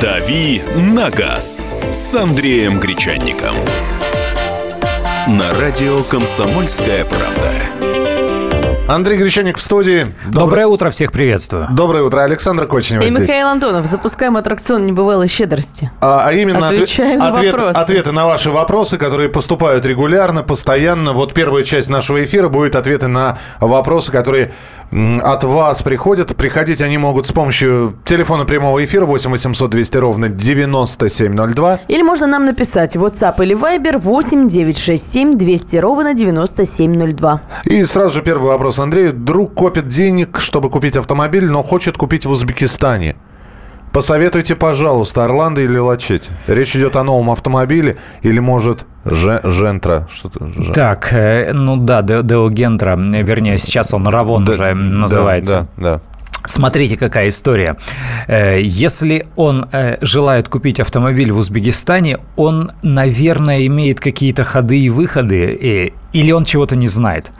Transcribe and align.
«Дави 0.00 0.62
на 0.76 1.10
газ» 1.10 1.66
с 1.92 2.14
Андреем 2.14 2.80
Гречанником. 2.80 3.54
На 5.26 5.52
радио 5.60 6.02
«Комсомольская 6.04 7.04
правда». 7.04 7.52
Андрей 8.90 9.18
Гречаник 9.18 9.58
в 9.58 9.60
студии. 9.60 10.06
Доброе 10.30 10.66
утро, 10.66 10.88
всех 10.88 11.12
приветствую. 11.12 11.68
Доброе 11.70 12.04
утро, 12.04 12.22
Александр 12.22 12.64
Кочнева 12.64 13.02
И 13.02 13.10
здесь. 13.10 13.20
Михаил 13.20 13.48
Антонов. 13.48 13.84
Запускаем 13.84 14.38
аттракцион 14.38 14.86
небывалой 14.86 15.28
щедрости. 15.28 15.90
А, 16.00 16.22
а 16.24 16.32
именно 16.32 16.70
отве- 16.70 16.84
Отвечаем 16.84 17.18
на 17.18 17.28
ответ- 17.28 17.52
вопросы. 17.52 17.76
ответы 17.78 18.12
на 18.12 18.24
ваши 18.24 18.50
вопросы, 18.50 18.96
которые 18.96 19.28
поступают 19.28 19.84
регулярно, 19.84 20.42
постоянно. 20.42 21.12
Вот 21.12 21.34
первая 21.34 21.64
часть 21.64 21.90
нашего 21.90 22.24
эфира 22.24 22.48
будет 22.48 22.76
ответы 22.76 23.08
на 23.08 23.36
вопросы, 23.60 24.10
которые 24.10 24.52
от 24.90 25.44
вас 25.44 25.82
приходят. 25.82 26.34
Приходить 26.36 26.80
они 26.80 26.98
могут 26.98 27.26
с 27.26 27.32
помощью 27.32 27.94
телефона 28.04 28.44
прямого 28.44 28.84
эфира 28.84 29.04
8 29.04 29.30
800 29.30 29.70
200 29.70 29.96
ровно 29.98 30.28
9702. 30.28 31.80
Или 31.88 32.02
можно 32.02 32.26
нам 32.26 32.46
написать 32.46 32.96
WhatsApp 32.96 33.42
или 33.42 33.56
Viber 33.56 33.98
8 33.98 34.48
967 34.48 35.36
200 35.36 35.76
ровно 35.76 36.14
9702. 36.14 37.42
И 37.64 37.84
сразу 37.84 38.14
же 38.14 38.22
первый 38.22 38.48
вопрос. 38.48 38.78
Андрей, 38.78 39.12
друг 39.12 39.54
копит 39.54 39.86
денег, 39.88 40.38
чтобы 40.38 40.70
купить 40.70 40.96
автомобиль, 40.96 41.46
но 41.46 41.62
хочет 41.62 41.96
купить 41.96 42.26
в 42.26 42.30
Узбекистане. 42.30 43.16
Посоветуйте, 43.92 44.54
пожалуйста, 44.54 45.24
Орландо 45.24 45.60
или 45.62 45.78
Лачете. 45.78 46.30
Речь 46.46 46.76
идет 46.76 46.96
о 46.96 47.04
новом 47.04 47.30
автомобиле 47.30 47.96
или, 48.22 48.38
может, 48.38 48.84
Же- 49.04 49.40
Жентра. 49.44 50.06
Что-то, 50.10 50.46
Же- 50.46 50.72
Так, 50.72 51.12
э, 51.12 51.52
ну 51.52 51.76
да, 51.76 52.02
Де- 52.02 52.22
Део 52.22 52.48
Гентра, 52.50 52.96
вернее, 52.96 53.58
сейчас 53.58 53.94
он 53.94 54.06
Равон 54.06 54.44
Да, 54.44 54.52
уже 54.52 54.74
называется. 54.74 55.68
Да, 55.76 55.94
да. 55.94 56.00
Смотрите, 56.44 56.96
какая 56.96 57.28
история. 57.28 57.76
Э, 58.26 58.58
Если 58.62 59.26
он 59.36 59.66
э, 59.72 59.96
желает 60.00 60.48
купить 60.48 60.80
автомобиль 60.80 61.30
в 61.32 61.38
Узбекистане, 61.38 62.18
он, 62.36 62.70
наверное, 62.82 63.66
имеет 63.66 64.00
какие-то 64.00 64.44
ходы 64.44 64.78
и 64.80 64.88
выходы, 64.88 65.44
э, 65.44 65.90
или 66.12 66.32
он 66.32 66.44
чего-то 66.44 66.76
не 66.76 66.88
знает. 66.88 67.30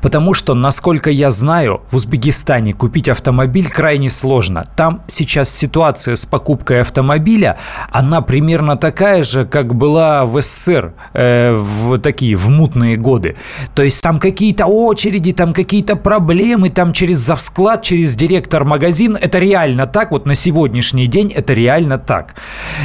Потому 0.00 0.34
что, 0.34 0.54
насколько 0.54 1.10
я 1.10 1.30
знаю, 1.30 1.82
в 1.90 1.96
Узбекистане 1.96 2.72
купить 2.72 3.08
автомобиль 3.08 3.68
крайне 3.68 4.10
сложно. 4.10 4.66
Там 4.76 5.02
сейчас 5.06 5.50
ситуация 5.50 6.16
с 6.16 6.26
покупкой 6.26 6.80
автомобиля, 6.80 7.58
она 7.90 8.20
примерно 8.20 8.76
такая 8.76 9.22
же, 9.22 9.44
как 9.44 9.74
была 9.74 10.26
в 10.26 10.42
СССР 10.42 10.94
э, 11.12 11.56
в 11.56 11.98
такие, 11.98 12.36
в 12.36 12.48
мутные 12.48 12.96
годы. 12.96 13.36
То 13.74 13.82
есть 13.82 14.02
там 14.02 14.18
какие-то 14.18 14.66
очереди, 14.66 15.32
там 15.32 15.52
какие-то 15.52 15.96
проблемы, 15.96 16.70
там 16.70 16.92
через 16.92 17.18
завсклад, 17.18 17.82
через 17.82 18.14
директор 18.14 18.64
магазин. 18.64 19.16
Это 19.16 19.38
реально 19.38 19.86
так, 19.86 20.10
вот 20.10 20.26
на 20.26 20.34
сегодняшний 20.34 21.06
день 21.06 21.32
это 21.32 21.52
реально 21.52 21.98
так. 21.98 22.34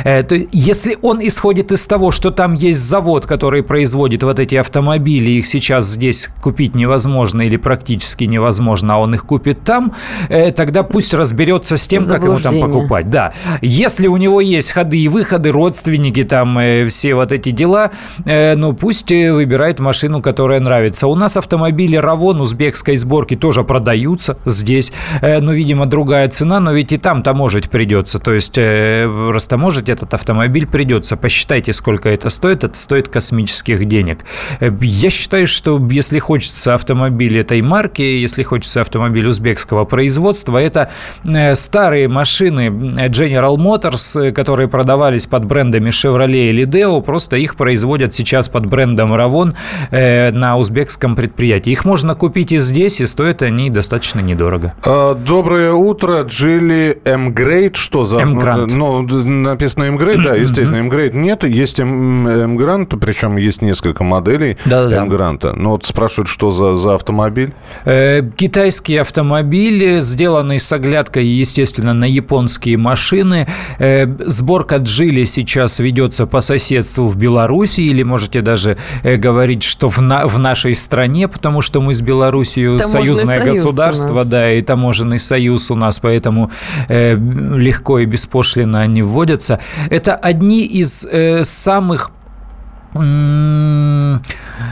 Э, 0.03 0.23
то 0.23 0.35
если 0.51 0.97
он 1.01 1.19
исходит 1.21 1.71
из 1.71 1.87
того, 1.87 2.11
что 2.11 2.31
там 2.31 2.53
есть 2.53 2.79
завод, 2.79 3.25
который 3.25 3.63
производит 3.63 4.23
вот 4.23 4.39
эти 4.39 4.55
автомобили, 4.55 5.30
их 5.37 5.45
сейчас 5.45 5.85
здесь 5.85 6.29
купить 6.41 6.75
невозможно 6.75 7.41
или 7.41 7.57
практически 7.57 8.25
невозможно, 8.25 8.95
а 8.95 8.97
он 8.97 9.15
их 9.15 9.25
купит 9.25 9.63
там, 9.63 9.93
э, 10.29 10.51
тогда 10.51 10.83
пусть 10.83 11.13
разберется 11.13 11.77
с 11.77 11.87
тем, 11.87 12.05
как 12.05 12.23
ему 12.23 12.37
там 12.37 12.59
покупать. 12.59 13.09
Да. 13.09 13.33
Если 13.61 14.07
у 14.07 14.17
него 14.17 14.41
есть 14.41 14.71
ходы 14.71 14.99
и 14.99 15.07
выходы, 15.07 15.51
родственники, 15.51 16.23
там 16.23 16.57
э, 16.57 16.85
все 16.87 17.15
вот 17.15 17.31
эти 17.31 17.51
дела, 17.51 17.91
э, 18.25 18.55
ну 18.55 18.73
пусть 18.73 19.11
выбирает 19.11 19.79
машину, 19.79 20.21
которая 20.21 20.59
нравится. 20.59 21.07
У 21.07 21.15
нас 21.15 21.37
автомобили 21.37 21.95
Равон 21.95 22.41
узбекской 22.41 22.95
сборки 22.95 23.35
тоже 23.35 23.63
продаются 23.63 24.37
здесь. 24.45 24.93
Э, 25.21 25.39
ну, 25.39 25.51
видимо, 25.51 25.85
другая 25.85 26.27
цена, 26.27 26.59
но 26.59 26.71
ведь 26.71 26.91
и 26.91 26.97
там 26.97 27.23
таможить 27.23 27.69
придется. 27.69 28.19
То 28.19 28.33
есть 28.33 28.57
э, 28.57 29.05
растаможить 29.31 29.89
этот 29.89 30.13
автомобиль 30.13 30.67
придется. 30.67 31.17
Посчитайте, 31.17 31.73
сколько 31.73 32.09
это 32.09 32.29
стоит. 32.29 32.63
Это 32.63 32.77
стоит 32.77 33.07
космических 33.07 33.85
денег. 33.85 34.19
Я 34.59 35.09
считаю, 35.21 35.47
что 35.47 35.79
если 35.89 36.19
хочется 36.19 36.73
автомобиль 36.73 37.37
этой 37.37 37.61
марки, 37.61 38.01
если 38.01 38.43
хочется 38.43 38.81
автомобиль 38.81 39.27
узбекского 39.27 39.85
производства, 39.85 40.57
это 40.57 40.89
э, 41.23 41.55
старые 41.55 42.07
машины 42.07 42.67
General 42.67 43.55
Motors, 43.55 44.19
э, 44.19 44.31
которые 44.31 44.67
продавались 44.67 45.27
под 45.27 45.45
брендами 45.45 45.91
Chevrolet 45.91 46.49
или 46.49 46.65
Deo, 46.65 47.01
просто 47.01 47.35
их 47.37 47.55
производят 47.55 48.15
сейчас 48.15 48.49
под 48.49 48.65
брендом 48.65 49.13
Ravon 49.13 49.53
э, 49.91 50.31
на 50.31 50.57
узбекском 50.57 51.15
предприятии. 51.15 51.71
Их 51.71 51.85
можно 51.85 52.15
купить 52.15 52.51
и 52.51 52.57
здесь, 52.57 52.99
и 52.99 53.05
стоят 53.05 53.43
они 53.43 53.69
достаточно 53.69 54.19
недорого. 54.21 54.73
А, 54.85 55.13
Доброе 55.13 55.73
утро, 55.73 56.23
Geely 56.23 56.99
Emgrade. 57.05 57.75
Что 57.75 58.05
за... 58.05 58.19
Emgrand. 58.21 58.73
Ну, 58.73 59.05
д- 59.05 59.23
написано 59.29 59.83
Emgrade, 59.83 60.23
да, 60.23 60.35
естественно, 60.45 60.77
Emgrade 60.77 61.13
нет. 61.13 61.43
Есть 61.43 61.79
Emgrand, 61.79 62.95
причем 62.99 63.37
есть 63.37 63.61
несколько 63.61 64.03
моделей 64.03 64.57
Да-да-да. 64.65 65.03
Emgrand 65.11 65.44
а. 65.44 65.53
Но 65.55 65.71
вот 65.71 65.85
спрашивают, 65.85 66.27
что 66.27 66.51
за, 66.51 66.75
за 66.77 66.95
автомобиль? 66.95 67.51
Э, 67.85 68.21
Китайский 68.35 68.97
автомобиль, 68.97 69.99
сделанный 70.01 70.59
с 70.59 70.71
оглядкой, 70.71 71.25
естественно, 71.25 71.93
на 71.93 72.05
японские 72.05 72.77
машины. 72.77 73.47
Э, 73.79 74.05
Сборка 74.25 74.77
Джили 74.77 75.25
сейчас 75.25 75.79
ведется 75.79 76.25
по 76.25 76.41
соседству 76.41 77.07
в 77.07 77.15
Беларуси, 77.17 77.81
или 77.81 78.03
можете 78.03 78.41
даже 78.41 78.77
э, 79.03 79.17
говорить, 79.17 79.63
что 79.63 79.89
в, 79.89 80.01
на- 80.01 80.27
в 80.27 80.39
нашей 80.39 80.75
стране, 80.75 81.27
потому 81.27 81.61
что 81.61 81.81
мы 81.81 81.93
с 81.93 82.01
Белоруссией 82.01 82.77
Таможенный 82.79 82.91
союзное 82.91 83.39
союз 83.39 83.57
государство, 83.63 84.25
да, 84.25 84.51
и 84.51 84.61
таможенный 84.61 85.19
союз 85.19 85.71
у 85.71 85.75
нас, 85.75 85.99
поэтому 85.99 86.51
легко 86.89 87.99
и 87.99 88.05
беспошлино 88.05 88.81
они 88.81 89.01
вводятся. 89.01 89.59
Это 89.89 90.15
одни 90.15 90.65
из 90.65 91.07
самых 91.43 92.11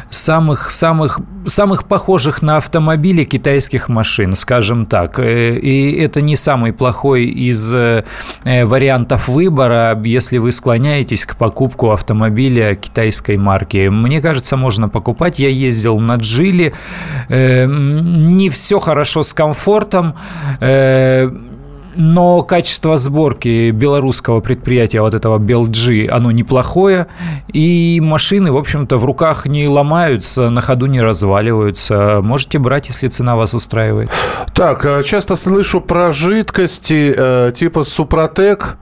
самых 0.10 0.72
самых 0.72 1.20
самых 1.46 1.86
похожих 1.86 2.42
на 2.42 2.58
автомобили 2.58 3.24
китайских 3.24 3.90
машин, 3.90 4.36
скажем 4.36 4.86
так. 4.86 5.20
Э, 5.20 5.58
И 5.58 5.94
это 5.94 6.22
не 6.22 6.36
самый 6.36 6.74
плохой 6.74 7.26
из 7.26 7.74
э, 7.74 8.04
э, 8.44 8.66
вариантов 8.66 9.28
выбора, 9.28 10.00
если 10.04 10.38
вы 10.38 10.52
склоняетесь 10.52 11.26
к 11.26 11.36
покупку 11.36 11.92
автомобиля 11.92 12.76
китайской 12.76 13.38
марки. 13.38 13.88
Мне 13.88 14.22
кажется, 14.22 14.58
можно 14.58 14.90
покупать. 14.90 15.40
Я 15.40 15.50
ездил 15.50 16.00
на 16.00 16.16
Джили. 16.16 16.74
Не 17.30 18.50
все 18.50 18.80
хорошо 18.80 19.24
с 19.24 19.34
комфортом. 19.34 20.16
Э, 21.96 22.00
но 22.00 22.42
качество 22.42 22.98
сборки 22.98 23.72
белорусского 23.72 24.40
предприятия, 24.40 25.02
вот 25.02 25.14
этого 25.14 25.38
Белджи, 25.38 26.08
оно 26.12 26.32
неплохое. 26.32 27.08
И 27.52 28.00
машины, 28.02 28.52
в 28.52 28.58
общем-то, 28.58 28.98
в 28.98 29.06
руках 29.06 29.46
не 29.46 29.68
ломаются, 29.68 30.50
на 30.50 30.62
ходу 30.62 30.86
не 30.86 31.02
разваливаются. 31.02 32.20
Можете 32.22 32.60
брать, 32.60 32.88
если 32.88 33.08
цена 33.08 33.36
вас 33.36 33.54
устраивает. 33.54 34.10
Так, 34.54 34.86
э, 34.86 35.04
часто 35.04 35.36
слышу 35.36 35.82
про 35.82 36.12
жидкости 36.12 37.14
э, 37.16 37.52
типа 37.56 37.84
Супротек. 37.84 38.78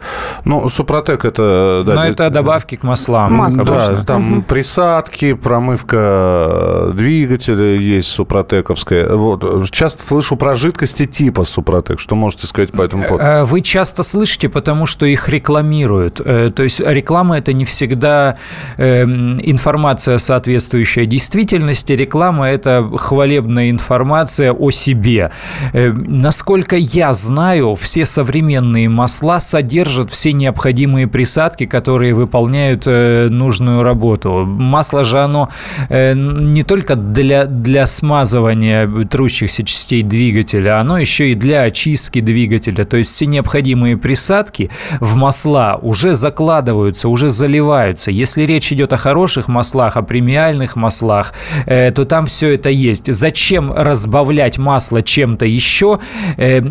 Ну, 0.45 0.67
Супротек 0.69 1.25
это... 1.25 1.83
Да, 1.85 1.93
Но 1.95 2.05
это 2.05 2.29
добавки 2.29 2.75
к 2.75 2.83
маслам. 2.83 3.33
Масло. 3.33 3.65
Да, 3.65 4.03
там 4.05 4.41
присадки, 4.41 5.33
промывка 5.33 5.97
э, 5.97 6.91
двигателя 6.93 7.75
есть 7.75 8.09
супротековская. 8.09 9.15
Вот. 9.15 9.69
Часто 9.71 10.03
слышу 10.03 10.35
про 10.35 10.55
жидкости 10.55 11.05
типа 11.05 11.43
Супротек. 11.43 11.99
Что 11.99 12.15
можете 12.15 12.47
сказать 12.47 12.71
по 12.71 12.81
этому 12.81 12.96
поводу? 13.03 13.23
Э, 13.23 13.43
Вы 13.43 13.61
часто 13.61 14.03
слышите, 14.03 14.49
потому 14.49 14.85
что 14.85 15.05
их 15.05 15.29
рекламируют. 15.29 16.21
Э, 16.23 16.51
То 16.53 16.63
есть 16.63 16.79
реклама 16.79 17.37
это 17.37 17.53
не 17.53 17.65
всегда 17.65 18.37
эм, 18.77 19.39
информация, 19.41 20.17
соответствующая 20.17 21.05
действительности. 21.05 21.93
Реклама 21.93 22.47
это 22.47 22.89
хвалебная 22.97 23.69
информация 23.69 24.51
о 24.53 24.71
себе. 24.71 25.31
Э, 25.73 25.91
Насколько 25.91 26.75
я 26.77 27.13
знаю, 27.13 27.75
все 27.75 28.05
современные 28.05 28.89
масла 28.89 29.39
содержат 29.39 30.11
все 30.11 30.33
необходимые 30.33 31.07
присадки, 31.07 31.65
которые 31.65 32.13
выполняют 32.13 32.83
э, 32.85 33.27
нужную 33.29 33.83
работу. 33.83 34.45
Масло 34.45 35.03
же 35.03 35.19
оно 35.19 35.49
э, 35.89 36.13
не 36.15 36.63
только 36.63 36.95
для, 36.95 37.45
для 37.45 37.85
смазывания 37.85 38.87
трущихся 39.05 39.63
частей 39.63 40.03
двигателя, 40.03 40.79
оно 40.79 40.97
еще 40.97 41.31
и 41.31 41.35
для 41.35 41.61
очистки 41.61 42.21
двигателя. 42.21 42.85
То 42.89 42.97
есть 42.97 43.11
все 43.11 43.25
необходимые 43.25 43.97
присадки 43.97 44.69
в 44.99 45.15
масла 45.15 45.79
уже 45.81 46.15
закладываются, 46.15 47.09
уже 47.09 47.29
заливаются. 47.29 48.11
Если 48.11 48.43
речь 48.43 48.71
идет 48.71 48.93
о 48.93 48.97
хороших 48.97 49.47
маслах, 49.47 49.97
о 49.97 50.01
премиальных 50.01 50.75
маслах, 50.75 51.33
э, 51.65 51.91
то 51.91 52.05
там 52.05 52.25
все 52.25 52.55
это 52.55 52.69
есть. 52.69 53.13
Зачем 53.13 53.71
разбавлять 53.71 54.57
масло 54.57 55.01
чем-то 55.01 55.45
еще? 55.45 55.99
Э, 56.37 56.61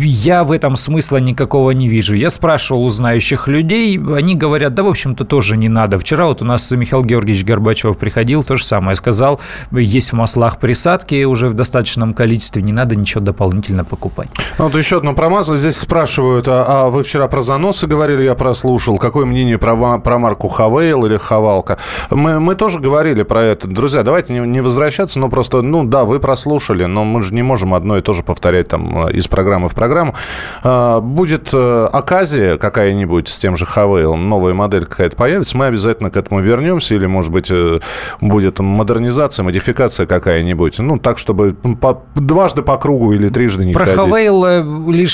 я 0.00 0.44
в 0.44 0.52
этом 0.52 0.76
смысла 0.76 1.18
никакого 1.18 1.70
не 1.72 1.88
вижу. 1.88 2.14
Я 2.14 2.30
спрашивал 2.30 2.84
у 2.84 2.88
знающих 2.88 3.48
людей, 3.48 3.98
они 3.98 4.34
говорят, 4.34 4.74
да, 4.74 4.82
в 4.82 4.88
общем-то, 4.88 5.24
тоже 5.24 5.56
не 5.56 5.68
надо. 5.68 5.98
Вчера 5.98 6.26
вот 6.26 6.42
у 6.42 6.44
нас 6.44 6.70
Михаил 6.70 7.04
Георгиевич 7.04 7.44
Горбачев 7.44 7.96
приходил, 7.96 8.44
то 8.44 8.56
же 8.56 8.64
самое 8.64 8.96
сказал, 8.96 9.40
есть 9.72 10.10
в 10.10 10.12
маслах 10.14 10.58
присадки 10.58 11.24
уже 11.24 11.48
в 11.48 11.54
достаточном 11.54 12.14
количестве, 12.14 12.62
не 12.62 12.72
надо 12.72 12.96
ничего 12.96 13.20
дополнительно 13.20 13.84
покупать. 13.84 14.28
Ну, 14.58 14.68
вот 14.68 14.76
еще 14.76 14.98
одно 14.98 15.14
масло. 15.28 15.56
Здесь 15.56 15.76
спрашивают, 15.76 16.46
а, 16.48 16.64
а 16.68 16.88
вы 16.88 17.02
вчера 17.02 17.28
про 17.28 17.40
заносы 17.40 17.86
говорили, 17.86 18.22
я 18.22 18.34
прослушал. 18.34 18.98
Какое 18.98 19.26
мнение 19.26 19.58
про, 19.58 19.98
про 19.98 20.18
марку 20.18 20.48
Хавейл 20.48 21.04
или 21.06 21.16
Хавалка? 21.16 21.78
Мы, 22.10 22.40
мы 22.40 22.54
тоже 22.54 22.78
говорили 22.78 23.22
про 23.22 23.42
это. 23.42 23.68
Друзья, 23.68 24.02
давайте 24.02 24.32
не, 24.32 24.40
не 24.40 24.60
возвращаться, 24.60 25.18
но 25.18 25.28
просто, 25.28 25.62
ну 25.62 25.84
да, 25.84 26.04
вы 26.04 26.20
прослушали, 26.20 26.84
но 26.84 27.04
мы 27.04 27.22
же 27.22 27.34
не 27.34 27.42
можем 27.42 27.74
одно 27.74 27.98
и 27.98 28.00
то 28.00 28.12
же 28.12 28.22
повторять 28.22 28.68
там 28.68 29.08
из 29.08 29.28
программы 29.28 29.68
в 29.68 29.74
программу. 29.74 30.14
А, 30.62 31.00
будет 31.00 31.50
э, 31.52 31.88
оказия 31.92 32.56
какая-нибудь 32.56 33.28
с 33.28 33.38
тем 33.38 33.56
же 33.56 33.66
Хавейл, 33.66 34.16
новая 34.16 34.54
модель 34.54 34.86
какая-то 34.86 35.16
появится, 35.16 35.56
мы 35.56 35.66
обязательно 35.66 36.10
к 36.10 36.16
этому 36.16 36.40
вернемся, 36.40 36.94
или, 36.94 37.06
может 37.06 37.32
быть, 37.32 37.50
э, 37.50 37.80
будет 38.20 38.58
модернизация, 38.58 39.42
модификация 39.44 40.06
какая-нибудь. 40.06 40.78
Ну, 40.78 40.98
так, 40.98 41.18
чтобы 41.18 41.54
по, 41.54 42.02
дважды 42.14 42.62
по 42.62 42.76
кругу 42.76 43.12
или 43.12 43.28
трижды 43.28 43.66
не 43.66 43.72
Про 43.72 43.86
ходить. 43.86 44.00
Хавейл 44.00 44.44
э, 44.44 44.62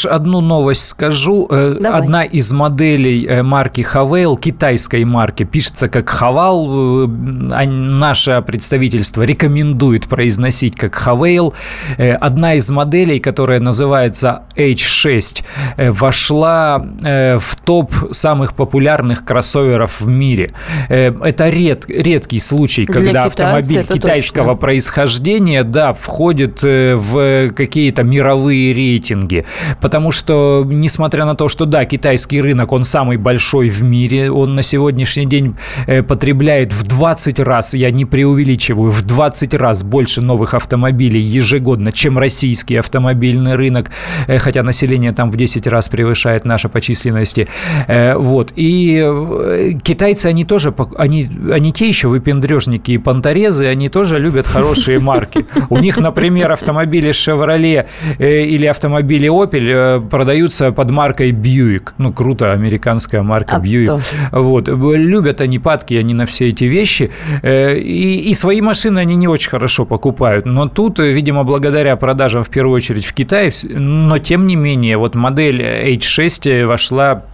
лишь 0.04 0.06
одну 0.06 0.40
новость 0.40 0.88
скажу. 0.88 1.48
Э, 1.50 1.76
Давай. 1.80 2.00
Одна 2.00 2.24
из 2.24 2.52
моделей 2.52 3.26
э, 3.26 3.42
марки 3.42 3.82
Хавейл, 3.82 4.36
китайской 4.36 5.04
марки, 5.04 5.44
пишется 5.44 5.88
как 5.88 6.08
Хавал. 6.08 6.64
А 7.04 7.64
наше 7.66 8.42
представительство 8.46 9.22
рекомендует 9.22 10.06
произносить 10.08 10.76
как 10.76 10.94
Хавейл. 10.94 11.54
Одна 11.98 12.54
из 12.54 12.70
моделей, 12.70 13.20
которая 13.20 13.60
называется 13.60 14.42
H6, 14.56 15.44
вошла 15.90 16.78
в 16.78 17.56
топ 17.64 17.92
самых 18.12 18.54
популярных 18.54 19.24
кроссоверов 19.24 20.00
в 20.00 20.08
мире. 20.08 20.52
Это 20.88 21.48
ред, 21.48 21.84
редкий 21.88 22.40
случай, 22.40 22.86
Для 22.86 22.94
когда 22.94 23.28
китайца 23.28 23.44
автомобиль 23.44 23.84
китайского 23.84 24.52
точно. 24.52 24.60
происхождения, 24.60 25.64
да, 25.64 25.92
входит 25.92 26.60
э, 26.62 26.96
в 26.96 27.50
какие-то 27.52 28.02
мировые 28.02 28.72
рейтинги. 28.74 29.44
Потому 29.80 29.94
что, 30.12 30.64
несмотря 30.67 31.25
на 31.25 31.35
то, 31.35 31.49
что, 31.49 31.67
да, 31.67 31.85
китайский 31.85 32.41
рынок, 32.41 32.73
он 32.73 32.85
самый 32.85 33.17
большой 33.17 33.69
в 33.69 33.82
мире, 33.82 34.31
он 34.31 34.55
на 34.55 34.62
сегодняшний 34.62 35.26
день 35.26 35.56
э, 35.87 36.02
потребляет 36.02 36.73
в 36.73 36.82
20 36.85 37.41
раз, 37.41 37.75
я 37.75 37.91
не 37.91 38.05
преувеличиваю, 38.05 38.91
в 38.91 39.02
20 39.02 39.55
раз 39.55 39.82
больше 39.82 40.20
новых 40.23 40.55
автомобилей 40.55 41.20
ежегодно, 41.20 41.93
чем 41.93 42.19
российский 42.19 42.76
автомобильный 42.76 43.55
рынок, 43.55 43.91
э, 44.26 44.38
хотя 44.38 44.62
население 44.62 45.12
там 45.12 45.31
в 45.31 45.37
10 45.37 45.67
раз 45.67 45.88
превышает 45.88 46.44
наше 46.44 46.69
по 46.69 46.81
численности. 46.81 47.49
Э, 47.88 48.14
Вот. 48.17 48.52
И 48.56 49.79
китайцы, 49.82 50.26
они 50.26 50.44
тоже, 50.44 50.75
они, 50.96 51.29
они 51.52 51.73
те 51.73 51.88
еще 51.88 52.08
выпендрежники 52.08 52.93
и 52.93 52.99
понторезы, 52.99 53.67
они 53.67 53.88
тоже 53.88 54.19
любят 54.19 54.46
хорошие 54.46 54.99
марки. 54.99 55.46
У 55.70 55.79
них, 55.79 55.99
например, 55.99 56.52
автомобили 56.52 57.11
Chevrolet 57.11 57.87
или 58.19 58.67
автомобили 58.67 59.29
Opel 59.29 59.83
продаются 60.10 60.72
под 60.72 60.90
маркой 60.90 61.32
Buick. 61.32 61.90
Ну, 61.98 62.12
круто, 62.12 62.52
американская 62.52 63.22
марка 63.22 63.56
А 63.56 63.60
Buick. 63.60 64.00
Вот. 64.32 64.69
Любят 64.69 65.40
они 65.40 65.58
падки, 65.58 65.94
они 65.94 66.14
на 66.14 66.26
все 66.26 66.48
эти 66.48 66.64
вещи. 66.64 67.10
Э, 67.42 67.76
И, 67.78 68.31
и 68.31 68.34
свои 68.34 68.60
машины 68.60 69.00
они 69.00 69.16
не 69.16 69.28
очень 69.28 69.50
хорошо 69.50 69.84
покупают. 69.84 70.46
Но 70.46 70.69
тут, 70.69 71.00
э, 71.00 71.12
видимо, 71.12 71.44
благодаря 71.44 71.96
продажам 71.96 72.44
в 72.44 72.48
первую 72.48 72.76
очередь 72.76 73.04
в 73.04 73.12
Китае, 73.12 73.52
но 73.64 74.19
тем 74.19 74.46
не 74.46 74.56
менее, 74.56 74.96
вот 74.96 75.14
модель 75.14 75.60
H6 75.62 76.66
вошла 76.66 77.25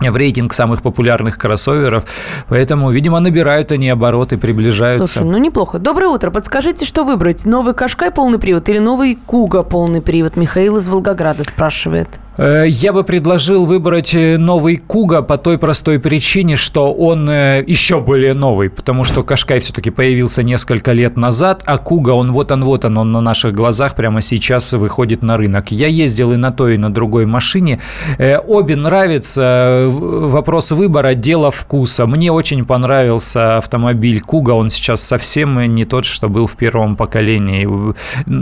в 0.00 0.16
рейтинг 0.16 0.52
самых 0.52 0.82
популярных 0.82 1.38
кроссоверов, 1.38 2.04
поэтому, 2.48 2.90
видимо, 2.90 3.20
набирают 3.20 3.72
они 3.72 3.88
обороты, 3.88 4.36
приближаются. 4.36 5.06
Слушай, 5.06 5.26
ну 5.26 5.38
неплохо. 5.38 5.78
Доброе 5.78 6.08
утро. 6.08 6.30
Подскажите, 6.30 6.84
что 6.84 7.04
выбрать? 7.04 7.44
Новый 7.44 7.74
Кашкай 7.74 8.10
полный 8.10 8.38
привод 8.38 8.68
или 8.68 8.78
новый 8.78 9.18
Куга 9.26 9.62
полный 9.62 10.02
привод? 10.02 10.36
Михаил 10.36 10.76
из 10.76 10.88
Волгограда 10.88 11.44
спрашивает. 11.44 12.08
Э, 12.38 12.66
Я 12.68 12.92
бы 12.92 13.04
предложил 13.04 13.64
выбрать 13.64 14.14
э, 14.14 14.36
новый 14.36 14.76
Куга 14.76 15.22
по 15.22 15.38
той 15.38 15.58
простой 15.58 15.98
причине, 15.98 16.56
что 16.56 16.92
он 16.92 17.28
э, 17.30 17.64
еще 17.66 18.00
более 18.00 18.34
новый, 18.34 18.68
потому 18.68 19.04
что 19.04 19.22
Кашкай 19.22 19.60
все-таки 19.60 19.90
появился 19.90 20.42
несколько 20.42 20.92
лет 20.92 21.16
назад, 21.16 21.62
а 21.64 21.78
Куга, 21.78 22.10
он 22.10 22.32
вот 22.32 22.52
он, 22.52 22.64
вот 22.64 22.84
он, 22.84 22.98
он 22.98 23.12
на 23.12 23.20
наших 23.20 23.54
глазах 23.54 23.94
прямо 23.94 24.20
сейчас 24.20 24.72
выходит 24.72 25.22
на 25.22 25.36
рынок. 25.36 25.70
Я 25.70 25.86
ездил 25.86 26.32
и 26.32 26.36
на 26.36 26.52
той, 26.52 26.74
и 26.74 26.78
на 26.78 26.92
другой 26.92 27.26
машине. 27.26 27.80
Обе 28.18 28.76
нравятся. 28.76 29.86
Вопрос 29.88 30.72
выбора– 30.72 31.14
дело 31.14 31.50
вкуса. 31.50 32.06
Мне 32.06 32.32
очень 32.32 32.64
понравился 32.64 33.56
автомобиль 33.56 34.20
Куга. 34.20 34.50
Он 34.50 34.68
сейчас 34.70 35.00
совсем 35.02 35.74
не 35.74 35.84
тот, 35.84 36.04
что 36.04 36.28
был 36.28 36.46
в 36.46 36.56
первом 36.56 36.96
поколении, 36.96 37.66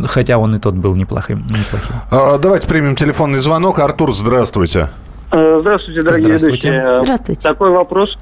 хотя 0.06 0.38
он 0.38 0.56
и 0.56 0.58
тот 0.58 0.74
был 0.74 0.94
неплохим. 0.94 1.38
неплохим. 1.48 1.94
А, 2.10 2.38
Давайте 2.38 2.66
примем 2.66 2.94
телефонный 2.94 3.38
звонок. 3.38 3.78
Артур, 3.84 4.12
здравствуйте. 4.14 4.88
Э, 5.30 5.58
Здравствуйте, 5.60 6.00
дорогие 6.02 6.24
Здравствуйте. 6.24 6.68
ведущие. 6.70 6.98
Э, 6.98 7.02
Здравствуйте. 7.02 7.40
Такой 7.48 7.70
вопрос 7.70 8.16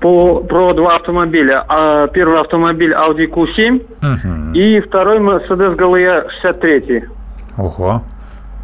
по, 0.00 0.40
про 0.40 0.74
два 0.74 0.96
автомобиля. 0.96 1.64
А, 1.68 2.06
Первый 2.08 2.40
автомобиль 2.40 2.92
Audi 2.92 3.26
Q7 3.30 3.82
Мгм. 4.02 4.52
и 4.52 4.80
второй 4.80 5.18
Mercedes 5.20 5.74
GLE 5.76 6.28
63. 6.42 7.04
Ого. 7.56 8.02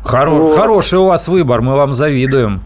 Хоро- 0.05 0.29
Вот. 0.41 0.57
Хороший 0.57 0.99
у 0.99 1.07
вас 1.07 1.27
выбор, 1.29 1.63
мы 1.63 1.75
вам 1.77 1.95
завидуем. 1.95 2.59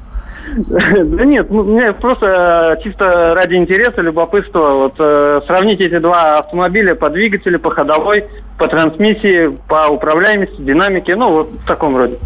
Да 0.56 1.24
нет, 1.24 1.48
ну, 1.50 1.62
мне 1.62 1.92
просто 1.92 2.76
э, 2.78 2.82
чисто 2.82 3.34
ради 3.34 3.54
интереса, 3.54 4.00
любопытства, 4.00 4.70
вот 4.70 4.94
э, 4.98 5.42
сравнить 5.46 5.80
эти 5.80 5.98
два 5.98 6.38
автомобиля 6.38 6.94
по 6.94 7.10
двигателю, 7.10 7.60
по 7.60 7.70
ходовой, 7.70 8.24
по 8.58 8.66
трансмиссии, 8.66 9.56
по 9.68 9.88
управляемости, 9.88 10.60
динамике, 10.60 11.14
ну 11.16 11.30
вот 11.32 11.50
в 11.50 11.66
таком 11.66 11.96
роде. 11.96 12.18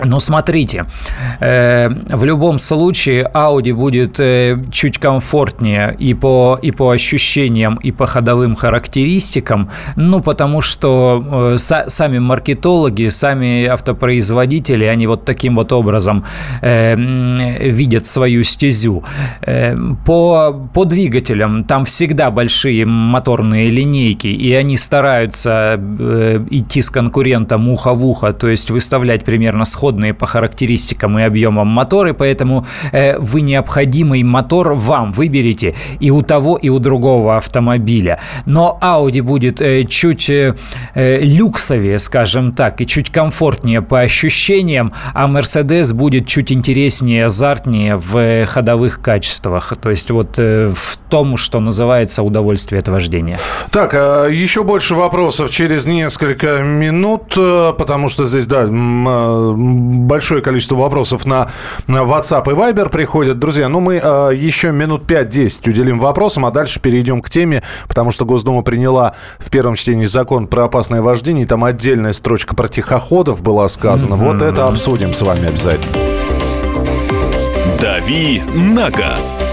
Ну, 0.00 0.20
смотрите, 0.20 0.86
э, 1.40 1.90
в 2.08 2.24
любом 2.24 2.58
случае 2.58 3.30
Audi 3.34 3.74
будет 3.74 4.18
э, 4.20 4.58
чуть 4.72 4.98
комфортнее 4.98 5.94
и 5.98 6.14
по, 6.14 6.58
и 6.62 6.72
по 6.72 6.90
ощущениям, 6.90 7.78
и 7.84 7.92
по 7.92 8.06
ходовым 8.06 8.56
характеристикам, 8.56 9.68
ну, 9.96 10.20
потому 10.20 10.62
что 10.62 11.22
э, 11.24 11.54
са- 11.56 11.90
сами 11.90 12.18
маркетологи, 12.18 13.10
сами 13.10 13.66
автопроизводители, 13.66 14.86
они 14.86 15.06
вот 15.06 15.26
таким 15.26 15.56
вот 15.56 15.72
образом 15.72 16.24
э, 16.62 16.96
видят 17.70 18.06
свою 18.06 18.44
стезю. 18.44 19.04
Э, 19.42 19.76
по, 20.06 20.68
по 20.72 20.84
двигателям 20.86 21.64
там 21.64 21.84
всегда 21.84 22.30
большие 22.30 22.86
моторные 22.86 23.70
линейки, 23.70 24.28
и 24.28 24.54
они 24.54 24.78
стараются 24.78 25.78
э, 25.78 26.44
идти 26.50 26.80
с 26.80 26.90
конкурентом 26.90 27.68
ухо 27.68 27.92
в 27.92 28.04
ухо, 28.06 28.32
то 28.32 28.48
есть 28.48 28.70
выставлять 28.70 29.24
примерно 29.24 29.64
сходные 29.66 29.81
по 29.90 30.26
характеристикам 30.26 31.18
и 31.18 31.22
объемам 31.22 31.66
моторы, 31.68 32.14
поэтому 32.14 32.66
э, 32.92 33.18
вы 33.18 33.40
необходимый 33.40 34.22
мотор 34.22 34.74
вам 34.74 35.12
выберете 35.12 35.74
и 36.00 36.10
у 36.10 36.22
того, 36.22 36.56
и 36.56 36.68
у 36.68 36.78
другого 36.78 37.36
автомобиля. 37.36 38.20
Но 38.46 38.78
Audi 38.80 39.22
будет 39.22 39.60
э, 39.60 39.84
чуть 39.84 40.30
э, 40.30 40.54
э, 40.94 41.20
люксовее, 41.20 41.98
скажем 41.98 42.52
так, 42.52 42.80
и 42.80 42.86
чуть 42.86 43.10
комфортнее 43.10 43.82
по 43.82 44.00
ощущениям, 44.00 44.92
а 45.14 45.28
Mercedes 45.28 45.94
будет 45.94 46.26
чуть 46.26 46.52
интереснее, 46.52 47.26
азартнее 47.26 47.96
в 47.96 48.16
э, 48.16 48.46
ходовых 48.46 49.00
качествах, 49.00 49.74
то 49.80 49.90
есть 49.90 50.10
вот 50.10 50.38
э, 50.38 50.72
в 50.74 50.98
том, 51.10 51.36
что 51.36 51.60
называется 51.60 52.22
удовольствие 52.22 52.78
от 52.78 52.88
вождения. 52.88 53.38
Так, 53.70 53.94
а, 53.94 54.28
еще 54.28 54.62
больше 54.62 54.94
вопросов 54.94 55.50
через 55.50 55.86
несколько 55.86 56.62
минут, 56.62 57.34
э, 57.36 57.72
потому 57.78 58.08
что 58.08 58.26
здесь, 58.26 58.46
да, 58.46 58.62
э, 58.62 58.66
большое 59.72 60.42
количество 60.42 60.76
вопросов 60.76 61.26
на 61.26 61.50
на 61.86 61.98
WhatsApp 61.98 62.50
и 62.50 62.54
Viber 62.54 62.88
приходят. 62.88 63.38
Друзья, 63.38 63.68
ну 63.68 63.80
мы 63.80 64.00
э, 64.02 64.30
еще 64.34 64.72
минут 64.72 65.10
5-10 65.10 65.68
уделим 65.68 65.98
вопросам, 65.98 66.46
а 66.46 66.50
дальше 66.50 66.80
перейдем 66.80 67.20
к 67.20 67.30
теме, 67.30 67.62
потому 67.88 68.10
что 68.10 68.24
Госдума 68.24 68.62
приняла 68.62 69.14
в 69.38 69.50
первом 69.50 69.74
чтении 69.74 70.06
закон 70.06 70.46
про 70.46 70.64
опасное 70.64 71.02
вождение, 71.02 71.44
и 71.44 71.46
там 71.46 71.64
отдельная 71.64 72.12
строчка 72.12 72.54
про 72.54 72.68
тихоходов 72.68 73.42
была 73.42 73.68
сказана. 73.68 74.16
Вот 74.16 74.42
это 74.42 74.66
обсудим 74.66 75.12
с 75.14 75.22
вами 75.22 75.48
обязательно. 75.48 75.92
«Дави 77.80 78.42
на 78.54 78.90
газ» 78.90 79.44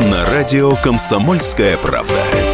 на 0.00 0.24
радио 0.24 0.76
«Комсомольская 0.76 1.76
правда». 1.76 2.53